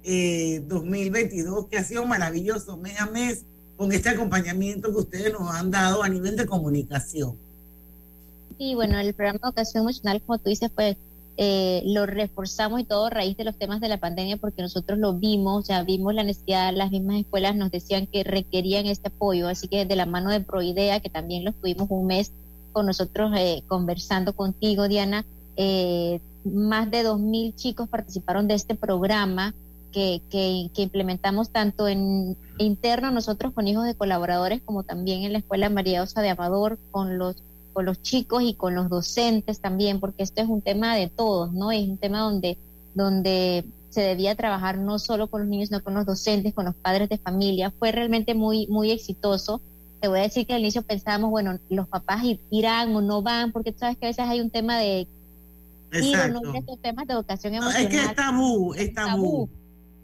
[0.03, 3.45] eh, 2022, que ha sido maravilloso mes a mes
[3.77, 7.37] con este acompañamiento que ustedes nos han dado a nivel de comunicación.
[8.57, 10.97] Sí, bueno, el programa de educación emocional, como tú dices, pues
[11.37, 14.99] eh, lo reforzamos y todo a raíz de los temas de la pandemia porque nosotros
[14.99, 19.49] lo vimos, ya vimos la necesidad, las mismas escuelas nos decían que requerían este apoyo,
[19.49, 22.33] así que de la mano de Proidea, que también lo tuvimos un mes
[22.73, 25.25] con nosotros eh, conversando contigo, Diana,
[25.57, 29.55] eh, más de 2.000 chicos participaron de este programa
[29.93, 35.39] que, que, implementamos tanto en interno nosotros con hijos de colaboradores como también en la
[35.39, 37.37] Escuela María Osa de Amador con los
[37.73, 41.53] con los chicos y con los docentes también, porque esto es un tema de todos,
[41.53, 41.71] ¿no?
[41.71, 42.59] Es un tema donde,
[42.95, 46.75] donde se debía trabajar no solo con los niños, sino con los docentes, con los
[46.75, 47.73] padres de familia.
[47.79, 49.61] Fue realmente muy, muy exitoso.
[50.01, 53.23] Te voy a decir que al inicio pensábamos, bueno, los papás ir- irán o no
[53.23, 55.07] van, porque tú sabes que a veces hay un tema de
[55.93, 57.85] ir o no ir a estos temas de educación No, emocional.
[57.85, 59.49] es que es tabú, es tabú.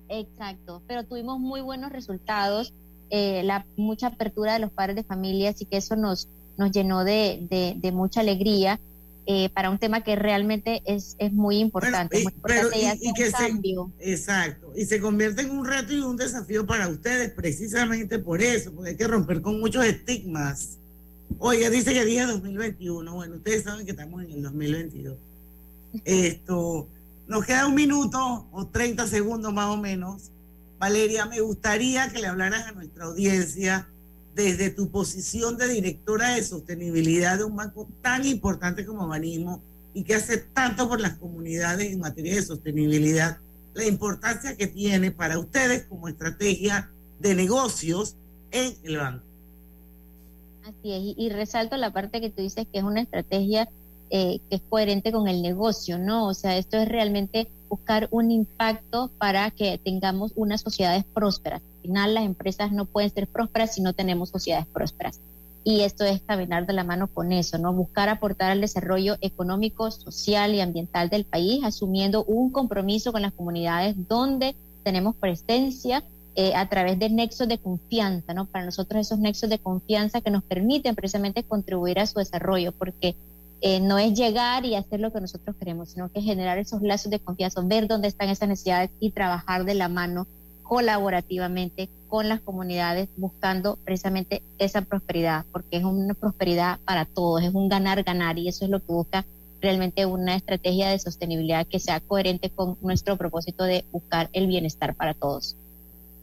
[0.09, 2.72] Exacto, pero tuvimos muy buenos resultados,
[3.11, 7.03] eh, la mucha apertura de los padres de familia, así que eso nos, nos llenó
[7.05, 8.78] de, de, de mucha alegría
[9.27, 12.22] eh, para un tema que realmente es, es muy importante.
[12.22, 13.93] muy Pero importante y y, y un que se, cambio.
[13.99, 18.72] exacto, y se convierte en un reto y un desafío para ustedes precisamente por eso,
[18.72, 20.79] porque hay que romper con muchos estigmas.
[21.39, 25.16] Oye, dice que día 2021, bueno, ustedes saben que estamos en el 2022.
[26.05, 26.89] Esto,
[27.27, 30.31] nos queda un minuto o 30 segundos más o menos.
[30.79, 33.89] Valeria, me gustaría que le hablaras a nuestra audiencia
[34.37, 39.62] desde tu posición de directora de sostenibilidad de un banco tan importante como Banismo
[39.95, 43.39] y que hace tanto por las comunidades en materia de sostenibilidad,
[43.72, 48.14] la importancia que tiene para ustedes como estrategia de negocios
[48.51, 49.24] en el banco.
[50.64, 53.70] Así es, y, resalto la parte que tú dices que es una estrategia
[54.11, 56.28] eh, que es coherente con el negocio, ¿no?
[56.28, 61.62] O sea, esto es realmente buscar un impacto para que tengamos unas sociedades prósperas.
[61.87, 65.20] Las empresas no pueden ser prósperas si no tenemos sociedades prósperas.
[65.64, 67.72] Y esto es caminar de la mano con eso, ¿no?
[67.72, 73.32] Buscar aportar al desarrollo económico, social y ambiental del país, asumiendo un compromiso con las
[73.32, 76.05] comunidades donde tenemos presencia
[76.37, 78.45] eh, a través de nexos de confianza, ¿no?
[78.47, 83.16] Para nosotros esos nexos de confianza que nos permiten precisamente contribuir a su desarrollo, porque
[83.62, 87.11] eh, no es llegar y hacer lo que nosotros queremos, sino que generar esos lazos
[87.11, 90.26] de confianza, ver dónde están esas necesidades y trabajar de la mano
[90.67, 97.55] colaborativamente con las comunidades buscando precisamente esa prosperidad, porque es una prosperidad para todos, es
[97.55, 99.25] un ganar-ganar y eso es lo que busca
[99.61, 104.95] realmente una estrategia de sostenibilidad que sea coherente con nuestro propósito de buscar el bienestar
[104.95, 105.57] para todos.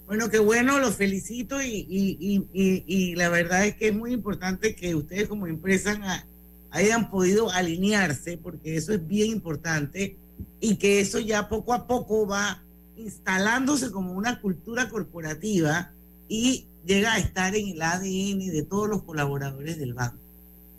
[0.05, 4.13] Bueno, qué bueno, los felicito y, y, y, y, la verdad es que es muy
[4.13, 6.25] importante que ustedes como empresa
[6.71, 10.17] hayan podido alinearse, porque eso es bien importante
[10.59, 12.61] y que eso ya poco a poco va
[12.97, 15.91] instalándose como una cultura corporativa
[16.27, 20.17] y llega a estar en el ADN de todos los colaboradores del banco.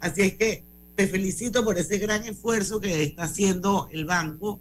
[0.01, 0.65] Así es que
[0.97, 4.61] te felicito por ese gran esfuerzo que está haciendo el banco.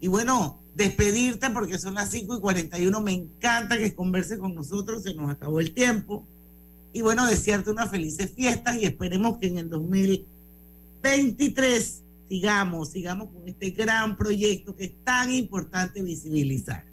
[0.00, 3.00] Y bueno, despedirte porque son las 5 y 41.
[3.00, 6.26] Me encanta que converse con nosotros, se nos acabó el tiempo.
[6.92, 13.48] Y bueno, desearte unas felices fiestas y esperemos que en el 2023 sigamos, sigamos con
[13.48, 16.87] este gran proyecto que es tan importante visibilizar.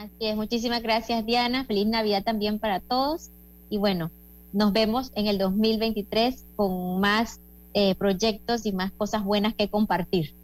[0.00, 3.28] Así es, muchísimas gracias Diana, feliz Navidad también para todos
[3.68, 4.10] y bueno,
[4.54, 7.38] nos vemos en el 2023 con más
[7.74, 10.34] eh, proyectos y más cosas buenas que compartir.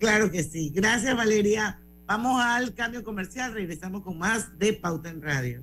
[0.00, 0.70] Claro que sí.
[0.74, 1.78] Gracias, Valeria.
[2.06, 3.54] Vamos al cambio comercial.
[3.54, 5.62] Regresamos con más de Pauta en Radio.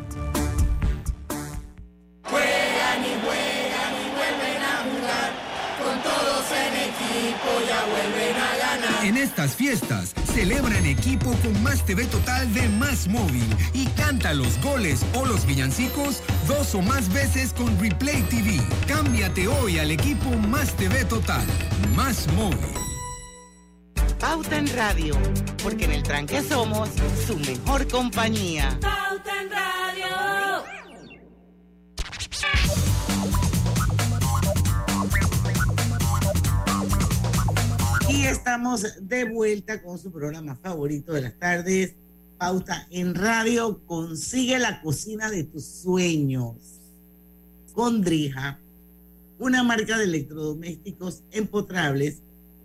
[6.03, 9.05] Todos en equipo ya vuelven a ganar.
[9.05, 14.33] En estas fiestas, celebra en equipo con Más TV Total de Más Móvil y canta
[14.33, 18.61] los goles o los villancicos dos o más veces con Replay TV.
[18.87, 21.45] Cámbiate hoy al equipo Más TV Total.
[21.95, 22.57] Más Móvil.
[24.19, 25.15] Pauta en Radio,
[25.63, 26.89] porque en el tranque somos
[27.25, 28.77] su mejor compañía.
[28.79, 29.30] Pauta
[38.41, 41.93] estamos de vuelta con su programa favorito de las tardes,
[42.39, 43.79] Pauta en Radio.
[43.85, 46.55] Consigue la cocina de tus sueños
[47.75, 48.57] con Drija,
[49.37, 52.17] una marca de electrodomésticos empotrables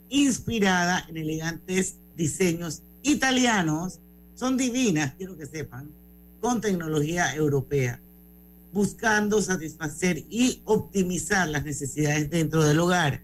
[0.09, 3.99] inspirada en elegantes diseños italianos.
[4.35, 5.91] Son divinas, quiero que sepan,
[6.41, 8.01] con tecnología europea,
[8.73, 13.21] buscando satisfacer y optimizar las necesidades dentro del hogar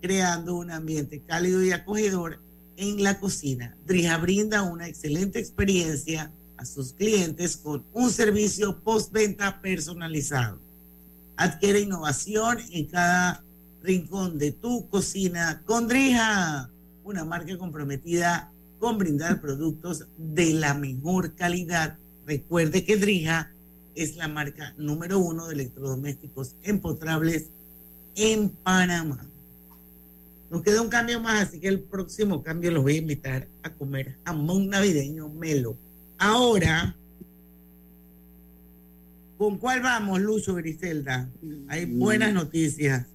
[0.00, 2.40] creando un ambiente cálido y acogedor
[2.76, 3.76] en la cocina.
[3.86, 10.58] Drija brinda una excelente experiencia a sus clientes con un servicio postventa personalizado.
[11.36, 13.44] Adquiere innovación en cada
[13.82, 16.70] rincón de tu cocina con Drija,
[17.04, 21.98] una marca comprometida con brindar productos de la mejor calidad.
[22.26, 23.52] Recuerde que Drija
[23.94, 27.46] es la marca número uno de electrodomésticos empotrables
[28.14, 29.26] en Panamá.
[30.50, 33.70] Nos queda un cambio más, así que el próximo cambio los voy a invitar a
[33.70, 35.76] comer jamón navideño melo.
[36.18, 36.94] Ahora,
[39.36, 41.28] ¿con cuál vamos, Lucho Griselda?
[41.68, 43.06] Hay buenas noticias.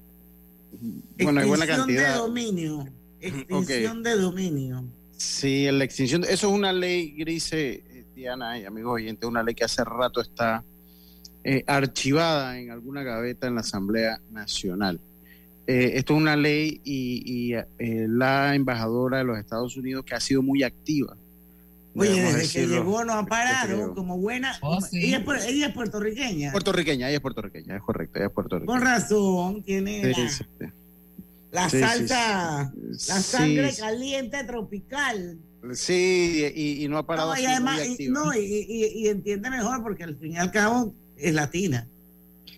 [1.22, 2.14] Bueno, hay buena Extinción cantidad.
[2.14, 2.88] de dominio.
[3.22, 4.84] Extinción de dominio.
[5.16, 9.54] Sí, la extinción, eso es una ley, Grise, eh, Diana y amigos oyentes, una ley
[9.54, 10.64] que hace rato está
[11.44, 15.00] eh, archivada en alguna gaveta en la Asamblea Nacional.
[15.72, 20.14] Eh, esto es una ley y, y, eh, la embajadora de los Estados Unidos que
[20.16, 21.16] ha sido muy activa.
[21.96, 24.58] Oye, desde que llegó no ha parado, como buena.
[24.62, 24.98] Oh, sí.
[25.06, 26.52] ella, es, ella es puertorriqueña.
[26.52, 28.78] Puertorriqueña, ella es puertorriqueña, es correcto, ella es puertorriqueña.
[28.80, 30.66] Con razón, tiene Sí, la, sí, sí.
[31.52, 35.38] la salsa, la sangre Sí, caliente tropical.
[35.74, 37.34] Sí, y, y no ha parado.
[37.36, 38.20] No, y además, muy y, activa.
[38.26, 41.88] no, y, y- y entiende mejor porque al fin y al cabo es latina.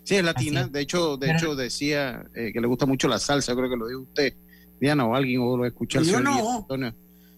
[0.04, 0.68] Sí, es latina.
[0.68, 3.56] De hecho, de Pero- hecho decía eh, que le gusta mucho la salsa.
[3.56, 4.34] Creo que lo dijo usted,
[4.82, 6.58] Diana, o alguien, o lo escuché Yo no.
[6.60, 6.94] Antonio.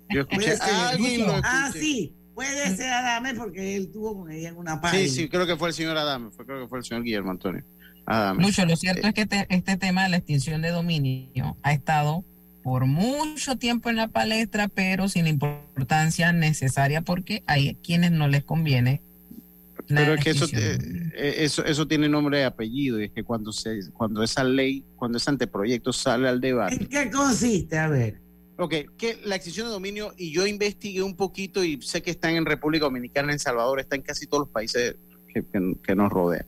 [0.09, 4.49] Yo escuché a alguien lo ah, sí, puede ser Adame porque él tuvo con ella
[4.49, 5.03] en una página.
[5.03, 6.29] Sí, sí, creo que fue el señor Adame.
[6.31, 7.63] Fue, creo que fue el señor Guillermo Antonio.
[8.05, 8.43] Adame.
[8.43, 11.73] Mucho, lo Eh, cierto es que te- este tema de la extinción de dominio ha
[11.73, 12.23] estado
[12.63, 18.27] por mucho tiempo en la palestra, pero sin la importancia necesaria porque hay quienes no
[18.27, 19.01] les conviene.
[19.87, 22.99] Pero es que eso, eh, eso, eso tiene nombre y apellido.
[22.99, 26.75] Y es que cuando, se, cuando esa ley, cuando ese anteproyecto sale al debate.
[26.75, 27.77] ¿En qué consiste?
[27.77, 28.19] A ver.
[28.57, 32.35] Ok, que la extinción de dominio, y yo investigué un poquito y sé que están
[32.35, 34.95] en República Dominicana, en Salvador, está en casi todos los países
[35.33, 36.45] que, que- que nos rodean.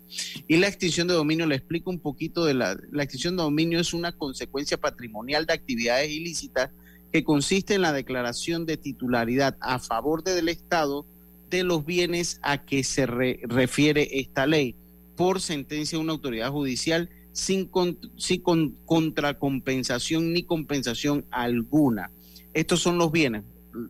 [0.47, 3.79] Y la extinción de dominio, le explico un poquito de la, la extinción de dominio
[3.81, 6.69] es una consecuencia patrimonial de actividades ilícitas
[7.11, 11.05] que consiste en la declaración de titularidad a favor del Estado
[11.49, 14.75] de los bienes a que se re- refiere esta ley
[15.15, 22.11] por sentencia de una autoridad judicial sin, con- sin con- contracompensación ni compensación alguna.
[22.53, 23.43] Estos son los bienes,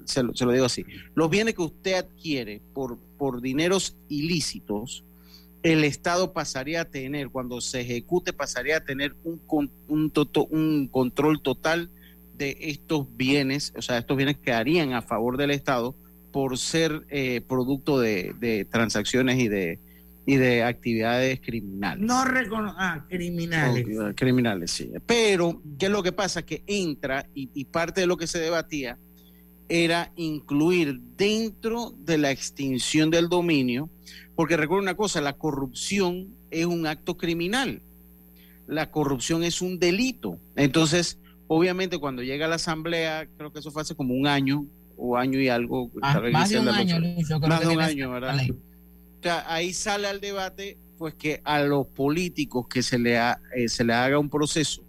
[0.06, 0.86] se lo, se lo digo así,
[1.16, 5.04] los bienes que usted adquiere por, por dineros ilícitos,
[5.64, 9.42] el Estado pasaría a tener, cuando se ejecute, pasaría a tener un,
[9.88, 10.12] un,
[10.50, 11.90] un control total
[12.38, 15.96] de estos bienes, o sea, estos bienes quedarían a favor del Estado
[16.38, 19.80] por ser eh, producto de, de transacciones y de,
[20.28, 22.06] y de actividades criminales.
[22.06, 23.88] No recono ah, criminales.
[24.00, 24.92] Oh, criminales, sí.
[25.08, 26.46] Pero, ¿qué es lo que pasa?
[26.46, 29.00] Que entra y, y parte de lo que se debatía
[29.68, 33.90] era incluir dentro de la extinción del dominio,
[34.36, 37.82] porque recuerda una cosa, la corrupción es un acto criminal,
[38.68, 40.38] la corrupción es un delito.
[40.56, 41.18] Entonces,
[41.48, 44.68] obviamente cuando llega a la asamblea, creo que eso fue hace como un año
[44.98, 45.92] o año y algo.
[46.02, 47.14] Ah, tal vez más de un año, sabe.
[47.16, 48.36] Luis, yo creo Más que de un tiene año, esa ¿verdad?
[48.36, 48.52] ley.
[48.52, 53.40] O sea, ahí sale al debate, pues que a los políticos que se le, ha-
[53.56, 54.84] eh, se le haga un proceso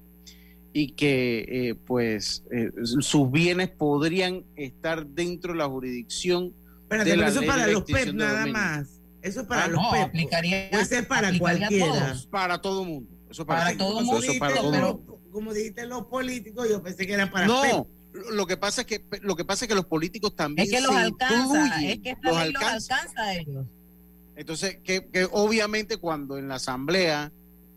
[0.73, 6.53] y que eh, pues eh, sus bienes podrían estar dentro de la jurisdicción
[6.83, 8.53] Espérate, de pero la eso es ley para de los PEP de nada dominio.
[8.53, 9.01] más.
[9.21, 10.03] Eso es para Ah, los no, PEP.
[10.03, 11.87] aplicaría- Puede ser para aplicaría cualquiera.
[12.09, 12.27] todos.
[12.27, 13.11] Para todo mundo.
[13.31, 14.23] Eso Para para, todo mundo.
[14.23, 15.21] Eso para todo pero mundo.
[15.33, 17.98] como dijiste los políticos, yo pensé que era para No, PEP.
[18.13, 20.81] Lo- que pasa es que lo que pasa es que los políticos también Es que
[20.81, 22.95] los se alcanza, incluyen, es que los ley los alcanza.
[22.97, 23.67] alcanza a ellos.
[24.37, 27.33] Entonces, que, que obviamente cuando en la asamblea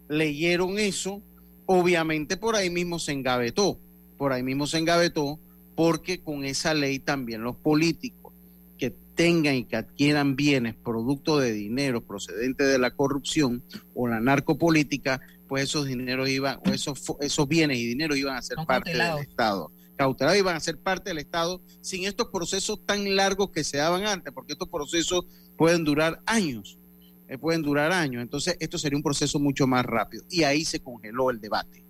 [0.10, 1.22] leyeron eso,
[1.66, 3.80] obviamente por ahí mismo se engavetó,
[4.18, 5.40] por ahí mismo se engavetó,
[5.76, 8.34] porque con esa ley también los políticos
[8.78, 13.64] que tengan y que adquieran bienes producto de dinero procedente de la corrupción
[13.96, 18.42] o la narcopolítica, pues esos dineros iban, o esos, esos bienes y dinero iban a
[18.42, 19.72] ser Son parte del Estado.
[20.02, 24.06] Cautelados iban a ser parte del Estado sin estos procesos tan largos que se daban
[24.06, 25.26] antes, porque estos procesos
[25.56, 26.80] pueden durar años,
[27.28, 28.24] eh, pueden durar años.
[28.24, 30.24] Entonces, esto sería un proceso mucho más rápido.
[30.28, 31.84] Y ahí se congeló el debate.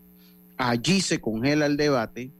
[0.57, 2.32] Allí se congela el debate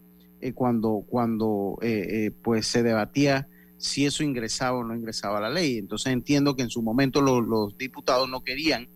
[0.42, 3.48] eh, cuando, cuando eh, eh, pues se debatía
[3.82, 5.78] si eso ingresaba o no ingresaba a la ley.
[5.78, 8.88] Entonces entiendo que en su momento los, los diputados no querían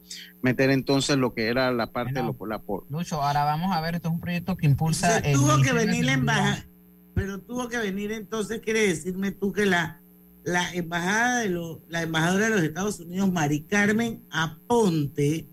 [0.41, 3.81] meter entonces lo que era la parte de lo, la, por- Lucho, ahora vamos a
[3.81, 6.67] ver, esto es un proyecto que impulsa Se el tuvo que venir la embajada,
[7.15, 9.99] pero tuvo que venir entonces, quiere decirme tú que la,
[10.43, 15.47] la embajada de los, la embajadora de los Estados Unidos, Mari Carmen Aponte,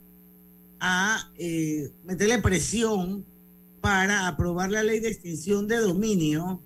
[0.78, 3.24] a eh, meterle presión
[3.80, 6.60] para aprobar la ley de extinción de dominio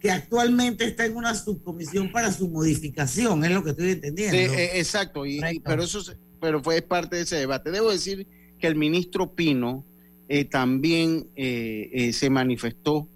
[0.00, 4.36] que actualmente está en una subcomisión para su modificación, es lo que estoy entendiendo.
[4.36, 6.00] Sí, eh, exacto, y, y- pero eso
[6.40, 7.70] pero fue parte de ese debate.
[7.70, 8.26] Debo decir
[8.60, 9.84] que el ministro Pino
[10.28, 13.08] eh, también eh, eh, se manifestó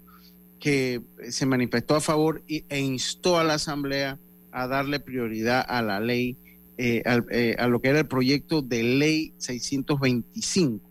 [0.59, 4.17] que se manifestó a favor y- e instó a la Asamblea
[4.51, 6.35] a darle prioridad a la ley,
[6.77, 10.81] eh, al- eh, a lo que era el proyecto de ley 625,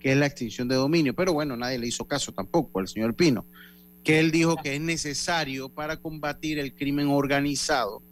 [0.00, 1.14] que es la extinción de dominio.
[1.14, 3.44] Pero bueno, nadie le hizo caso tampoco al señor Pino,
[4.06, 8.02] que él dijo que es necesario para combatir el crimen organizado,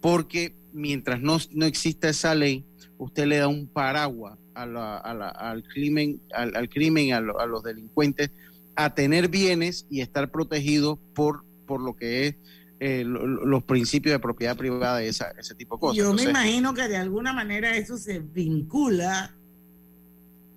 [0.00, 2.64] porque mientras no, no exista esa ley,
[2.98, 7.20] usted le da un paraguas a la- a la- al crimen, al, al crimen, a,
[7.20, 8.30] lo- a los delincuentes,
[8.74, 12.34] a tener bienes y estar protegidos por, por lo que es
[12.78, 15.96] eh, lo- lo- los principios de propiedad privada y esa- ese tipo de cosas.
[15.96, 19.34] Yo me imagino que de alguna manera eso se vincula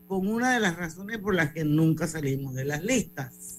[0.07, 3.58] con una de las razones por las que nunca salimos de las listas.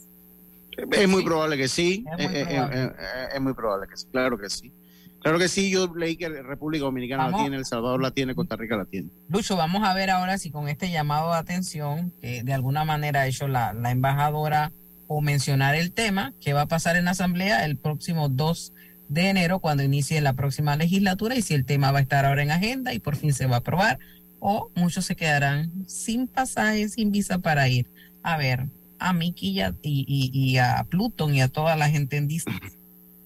[0.93, 2.05] Es muy probable que sí.
[2.18, 2.83] Es muy eh, eh, probable.
[2.83, 4.07] eh, es muy probable que sí.
[4.11, 4.72] Claro que sí.
[5.20, 5.70] Claro que sí.
[5.70, 7.43] Yo leí que República Dominicana la Vamos.
[7.43, 9.11] tiene, El Salvador la tiene, Costa Rica la tiene.
[9.28, 13.22] Lucho, vamos a ver ahora si con este llamado de atención, que de alguna manera
[13.22, 14.72] ha hecho la, la embajadora
[15.07, 18.72] o mencionar el tema, que va a pasar en la Asamblea el próximo 2
[19.09, 22.43] de enero, cuando inicie la próxima legislatura, y si el tema va a estar ahora
[22.43, 23.99] en agenda y por fin se va a aprobar,
[24.39, 27.91] o muchos se quedarán sin pasaje, sin visa para ir
[28.22, 28.68] a ver
[29.01, 32.28] a Mickey y a, y, y- y a Pluton y a toda la gente en
[32.28, 32.57] Disney.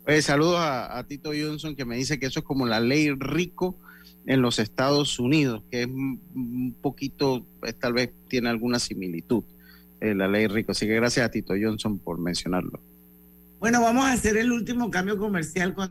[0.06, 3.10] Oye, saludos a, a Tito Johnson que me dice que eso es como la ley
[3.10, 3.76] rico
[4.26, 9.44] en los Estados Unidos, que es un un poquito, pues, tal vez tiene alguna similitud,
[10.00, 10.72] eh, la ley rico.
[10.72, 12.80] Así que gracias a Tito Johnson por mencionarlo.
[13.60, 15.90] Bueno, vamos a hacer el último cambio comercial con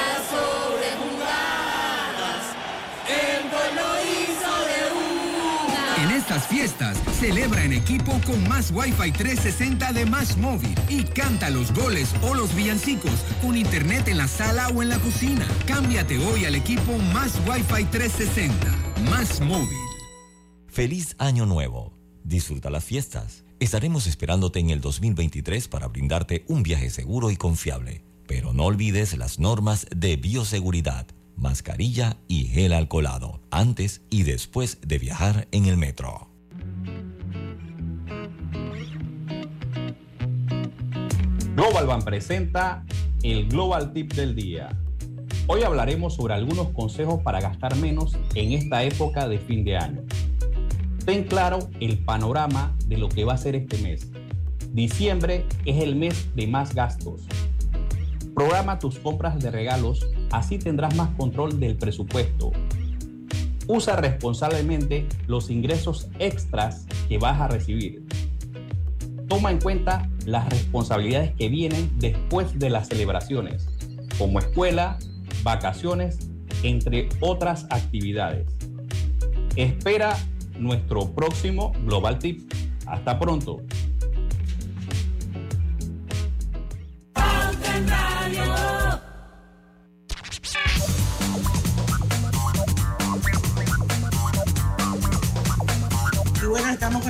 [6.31, 11.73] Estas fiestas, celebra en equipo con más Wi-Fi 360 de Más Móvil y canta los
[11.73, 13.11] goles o los villancicos
[13.41, 15.45] con internet en la sala o en la cocina.
[15.65, 18.55] Cámbiate hoy al equipo Más Wi-Fi 360.
[19.09, 19.77] Más Móvil.
[20.67, 21.91] Feliz Año Nuevo.
[22.23, 23.43] Disfruta las fiestas.
[23.59, 28.05] Estaremos esperándote en el 2023 para brindarte un viaje seguro y confiable.
[28.25, 34.99] Pero no olvides las normas de bioseguridad, mascarilla y gel alcoholado, antes y después de
[34.99, 36.29] viajar en el metro.
[41.55, 42.85] Global Ban presenta
[43.23, 44.69] el Global Tip del día.
[45.47, 50.01] Hoy hablaremos sobre algunos consejos para gastar menos en esta época de fin de año.
[51.05, 54.07] Ten claro el panorama de lo que va a ser este mes.
[54.71, 57.23] Diciembre es el mes de más gastos.
[58.33, 62.51] Programa tus compras de regalos, así tendrás más control del presupuesto.
[63.67, 68.05] Usa responsablemente los ingresos extras que vas a recibir.
[69.27, 73.67] Toma en cuenta las responsabilidades que vienen después de las celebraciones,
[74.17, 74.97] como escuela,
[75.43, 76.31] vacaciones,
[76.63, 78.47] entre otras actividades.
[79.55, 80.17] Espera
[80.57, 82.51] nuestro próximo Global Tip.
[82.85, 83.61] Hasta pronto.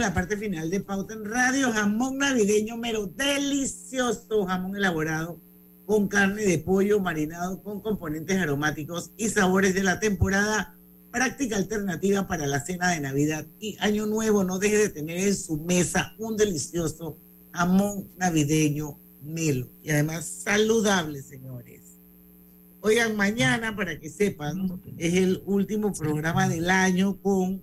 [0.02, 1.72] La parte final de Pauta en Radio.
[1.72, 5.40] Jamón navideño mero, delicioso jamón elaborado
[5.86, 10.76] con carne de pollo marinado con componentes aromáticos y sabores de la temporada.
[11.12, 14.44] Práctica alternativa para la cena de Navidad y Año Nuevo.
[14.44, 17.20] No deje de tener en su mesa un delicioso
[17.52, 21.82] jamón navideño melo y además saludable, señores.
[22.80, 27.62] Oigan, mañana, para que sepan, es el último programa del año con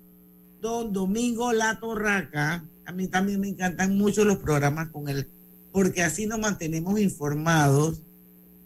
[0.60, 2.64] Don Domingo La Torraca.
[2.84, 5.28] A mí también me encantan mucho los programas con él,
[5.72, 8.02] porque así nos mantenemos informados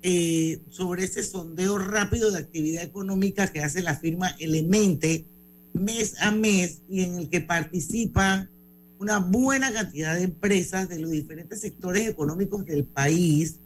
[0.02, 5.26] eh, sobre ese sondeo rápido de actividad económica que hace la firma Elemente
[5.72, 8.50] mes a mes y en el que participan
[8.98, 13.56] una buena cantidad de empresas de los diferentes sectores económicos del país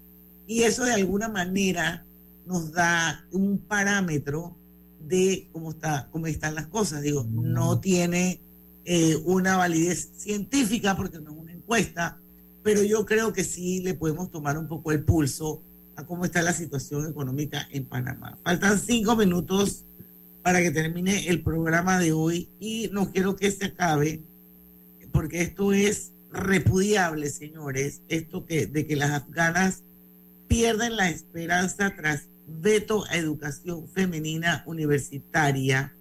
[0.46, 2.04] y eso de alguna manera
[2.46, 4.56] nos da un parámetro
[5.07, 7.02] de cómo, está, cómo están las cosas.
[7.02, 8.40] Digo, no tiene
[8.84, 12.18] eh, una validez científica porque no es una encuesta,
[12.62, 15.62] pero yo creo que sí le podemos tomar un poco el pulso
[15.96, 18.38] a cómo está la situación económica en Panamá.
[18.44, 19.84] Faltan cinco minutos
[20.42, 24.22] para que termine el programa de hoy y no quiero que se acabe
[25.16, 29.82] porque esto es repudiable, señores, esto que, de que las afganas
[30.46, 35.94] pierden la esperanza tras veto a educación femenina universitaria.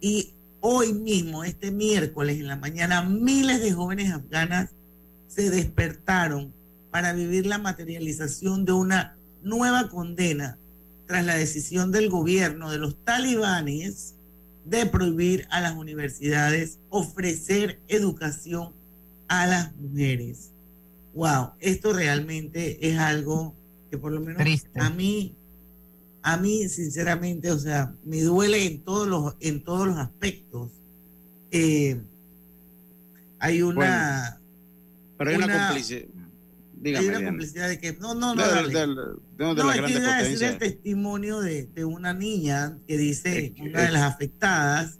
[0.00, 4.70] Y hoy mismo, este miércoles en la mañana, miles de jóvenes afganas
[5.28, 6.52] se despertaron
[6.90, 10.58] para vivir la materialización de una nueva condena
[11.06, 14.14] tras la decisión del gobierno de los talibanes
[14.64, 18.72] de prohibir a las universidades ofrecer educación
[19.28, 20.52] a las mujeres.
[21.14, 23.54] Wow, esto realmente es algo
[23.90, 24.42] que por lo menos
[24.74, 25.36] a mí
[26.26, 30.72] a mí, sinceramente, o sea, me duele en todos los, en todos los aspectos.
[31.52, 32.02] Eh,
[33.38, 34.40] hay una.
[35.16, 36.08] pero hay una, complicidad.
[36.84, 37.92] hay una complicidad de que.
[37.92, 38.42] No, no, no.
[38.44, 38.86] De, de,
[39.38, 43.54] no, no es que iba a decir el testimonio de, de, una niña que dice,
[43.60, 44.98] una de las afectadas,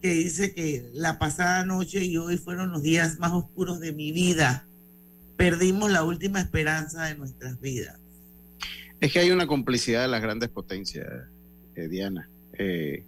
[0.00, 4.12] que dice que la pasada noche y hoy fueron los días más oscuros de mi
[4.12, 4.66] vida.
[5.36, 7.97] Perdimos la última esperanza de nuestras vidas.
[9.00, 11.06] Es que hay una complicidad de las grandes potencias,
[11.76, 12.28] eh, Diana.
[12.58, 13.04] Eh,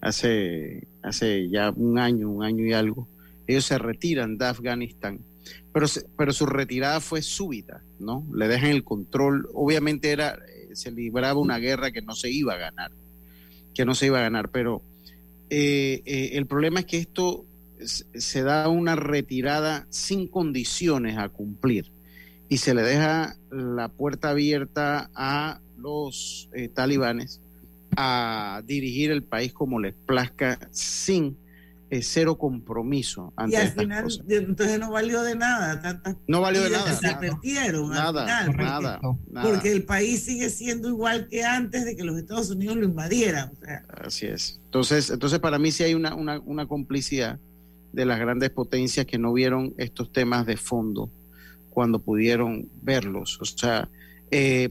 [0.00, 3.06] hace, hace ya un año, un año y algo,
[3.46, 5.20] ellos se retiran de Afganistán,
[5.72, 5.86] pero,
[6.16, 8.26] pero su retirada fue súbita, ¿no?
[8.34, 9.46] Le dejan el control.
[9.52, 12.92] Obviamente era, eh, se libraba una guerra que no se iba a ganar,
[13.74, 14.82] que no se iba a ganar, pero
[15.50, 17.44] el problema es que esto
[17.84, 21.93] se da una retirada sin condiciones a cumplir
[22.48, 27.40] y se le deja la puerta abierta a los eh, talibanes
[27.96, 31.36] a dirigir el país como les plazca sin
[31.90, 36.64] eh, cero compromiso ante y al final entonces no valió de nada tantas no valió
[36.64, 36.92] de nada.
[36.94, 39.00] se perdieron nada, nada,
[39.42, 43.52] porque, el país sigue siendo igual que antes de que los Estados Unidos lo invadieran
[43.88, 44.60] así es.
[44.64, 47.38] Entonces entonces para mí sí hay una, una, una complicidad
[47.92, 51.10] de las grandes potencias que no vieron estos temas de fondo
[51.74, 53.38] cuando pudieron verlos.
[53.42, 53.88] O sea,
[54.30, 54.70] eh,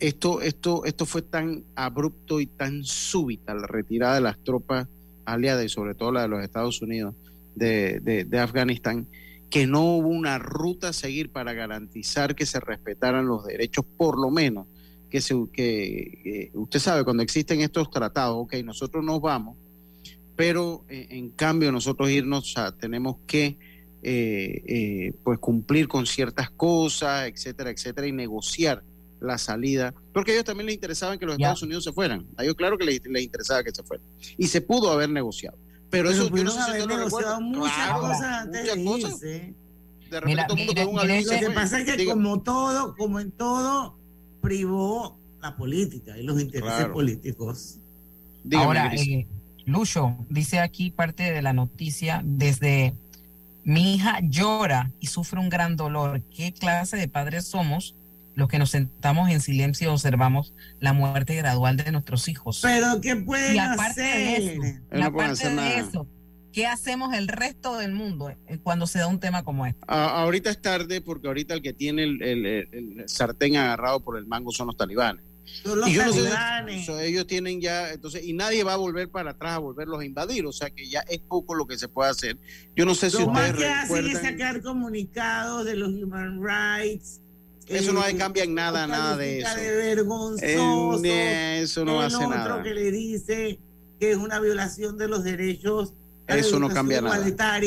[0.00, 4.88] esto, esto, esto fue tan abrupto y tan súbita la retirada de las tropas
[5.24, 7.14] aliadas y sobre todo la de los Estados Unidos
[7.54, 9.06] de, de, Afganistán,
[9.48, 14.18] que no hubo una ruta a seguir para garantizar que se respetaran los derechos, por
[14.18, 14.66] lo menos,
[15.08, 19.56] que, se, que usted sabe, cuando existen estos tratados, ok, nosotros nos vamos,
[20.34, 23.56] pero eh, en cambio nosotros irnos, o sea, tenemos que
[24.02, 28.82] eh, eh, pues cumplir con ciertas cosas, etcétera, etcétera, y negociar
[29.20, 32.26] la salida, porque a ellos también les interesaba que los Estados Unidos se fueran.
[32.36, 34.04] A ellos claro que les, interesaba que se fueran.
[34.36, 35.56] Y se pudo haber negociado.
[35.90, 39.54] Pero, eso yo no sé si negociado muchas cosas antes de irse.
[40.10, 41.24] De repente todo el mundo un avión.
[41.24, 43.96] Lo que pasa es que como todo, como en todo,
[44.40, 47.78] privó la política y los intereses políticos.
[48.56, 49.26] Ahora, eh,
[49.64, 52.94] Lucho, dice aquí parte de la noticia desde
[53.64, 56.22] mi hija llora y sufre un gran dolor.
[56.34, 57.94] ¿Qué clase de padres somos
[58.34, 62.60] los que nos sentamos en silencio y observamos la muerte gradual de nuestros hijos?
[62.62, 63.94] Pero ¿qué pueden hacer?
[63.94, 66.06] De eso, y aparte de eso,
[66.52, 69.80] ¿qué hacemos el resto del mundo eh, cuando se da un tema como este?
[69.86, 74.68] ahorita es tarde porque ahorita el que tiene el sartén agarrado por el mango son
[74.68, 75.31] los talibanes
[75.86, 79.52] y yo no sé, ellos tienen ya, entonces, y nadie va a volver para atrás
[79.52, 82.38] a volverlos a invadir, o sea que ya es poco lo que se puede hacer.
[82.74, 86.40] Yo no sé si lo ustedes más que hacen es sacar comunicados de los human
[86.42, 87.20] rights.
[87.66, 89.54] Eso no cambia en nada, nada de eso.
[89.54, 91.04] De vergonzoso.
[91.04, 92.54] eso no hace nada.
[92.54, 93.58] otro que le dice
[94.00, 95.94] que es una violación de los derechos.
[96.26, 97.24] Eso no cambia nada.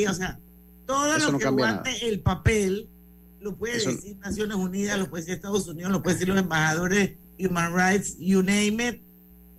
[0.10, 0.40] O sea,
[0.86, 2.90] todo lo que aguante el papel
[3.40, 7.12] lo puede decir Naciones Unidas, lo puede decir Estados Unidos, lo puede decir los embajadores
[7.40, 9.02] human rights, you name it,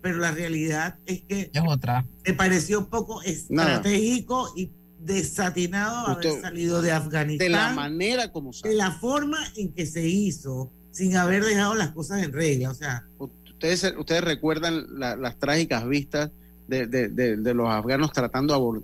[0.03, 2.07] pero la realidad es que es otra.
[2.25, 4.71] me pareció poco estratégico y
[5.01, 7.47] desatinado haber salido de Afganistán.
[7.47, 11.91] De la manera como De la forma en que se hizo, sin haber dejado las
[11.91, 12.71] cosas en regla.
[12.71, 16.31] O sea, ustedes, ustedes recuerdan las trágicas vistas
[16.69, 18.83] de, de, de, los afganos tratando de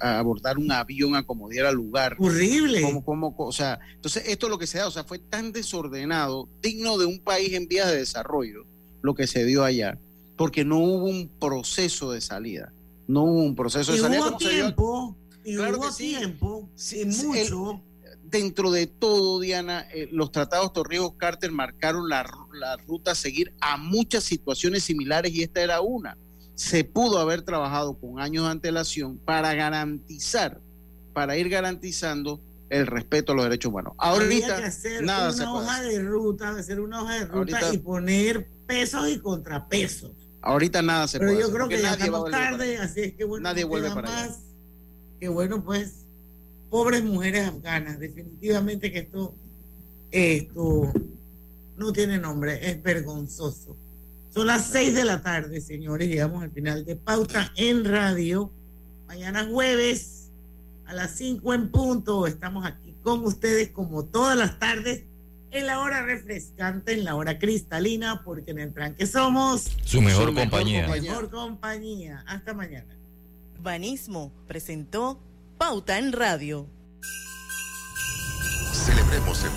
[0.00, 2.16] abordar un avión a como diera lugar.
[2.18, 2.82] Horrible.
[2.82, 5.52] Como, como, o sea, entonces esto es lo que se da, o sea, fue tan
[5.52, 8.64] desordenado, digno de un país en vías de desarrollo,
[9.02, 9.98] lo que se dio allá,
[10.36, 12.72] porque no hubo un proceso de salida.
[13.06, 14.28] No hubo un proceso de salida.
[14.28, 16.16] Hubo tiempo, Y Claro hubo que sí.
[16.16, 17.82] tiempo, sí, mucho,
[18.22, 23.76] dentro de todo, Diana, eh, los tratados Torrijos-Carter marcaron la, la ruta a seguir a
[23.76, 26.16] muchas situaciones similares y esta era una.
[26.54, 30.60] Se pudo haber trabajado con años de antelación para garantizar,
[31.12, 32.40] para ir garantizando
[32.70, 33.92] el respeto a los derechos humanos.
[33.98, 37.74] Ahorita que hacer nada una se hoja de ruta, hacer una hoja de ruta Ahorita-
[37.74, 40.12] y poner pesos y contrapesos.
[40.40, 43.24] Ahorita nada se Pero puede yo hacer, creo que ya estamos tarde, así es que
[43.24, 44.28] bueno, Nadie vuelve para allá.
[44.28, 44.38] más
[45.20, 46.04] que bueno, pues,
[46.70, 49.34] pobres mujeres afganas, definitivamente que esto,
[50.10, 50.92] esto
[51.76, 53.76] no tiene nombre, es vergonzoso.
[54.34, 58.50] Son las seis de la tarde, señores, llegamos al final de Pauta en Radio.
[59.06, 60.30] Mañana jueves
[60.86, 65.04] a las cinco en punto estamos aquí con ustedes como todas las tardes
[65.52, 70.34] en la hora refrescante, en la hora cristalina, porque en el tranque somos Su mejor
[70.34, 70.88] compañía.
[70.88, 72.24] mejor compañía.
[72.26, 72.92] Hasta mañana.
[73.62, 75.20] Banismo presentó
[75.58, 76.66] Pauta en Radio.
[78.72, 79.50] Celebremos el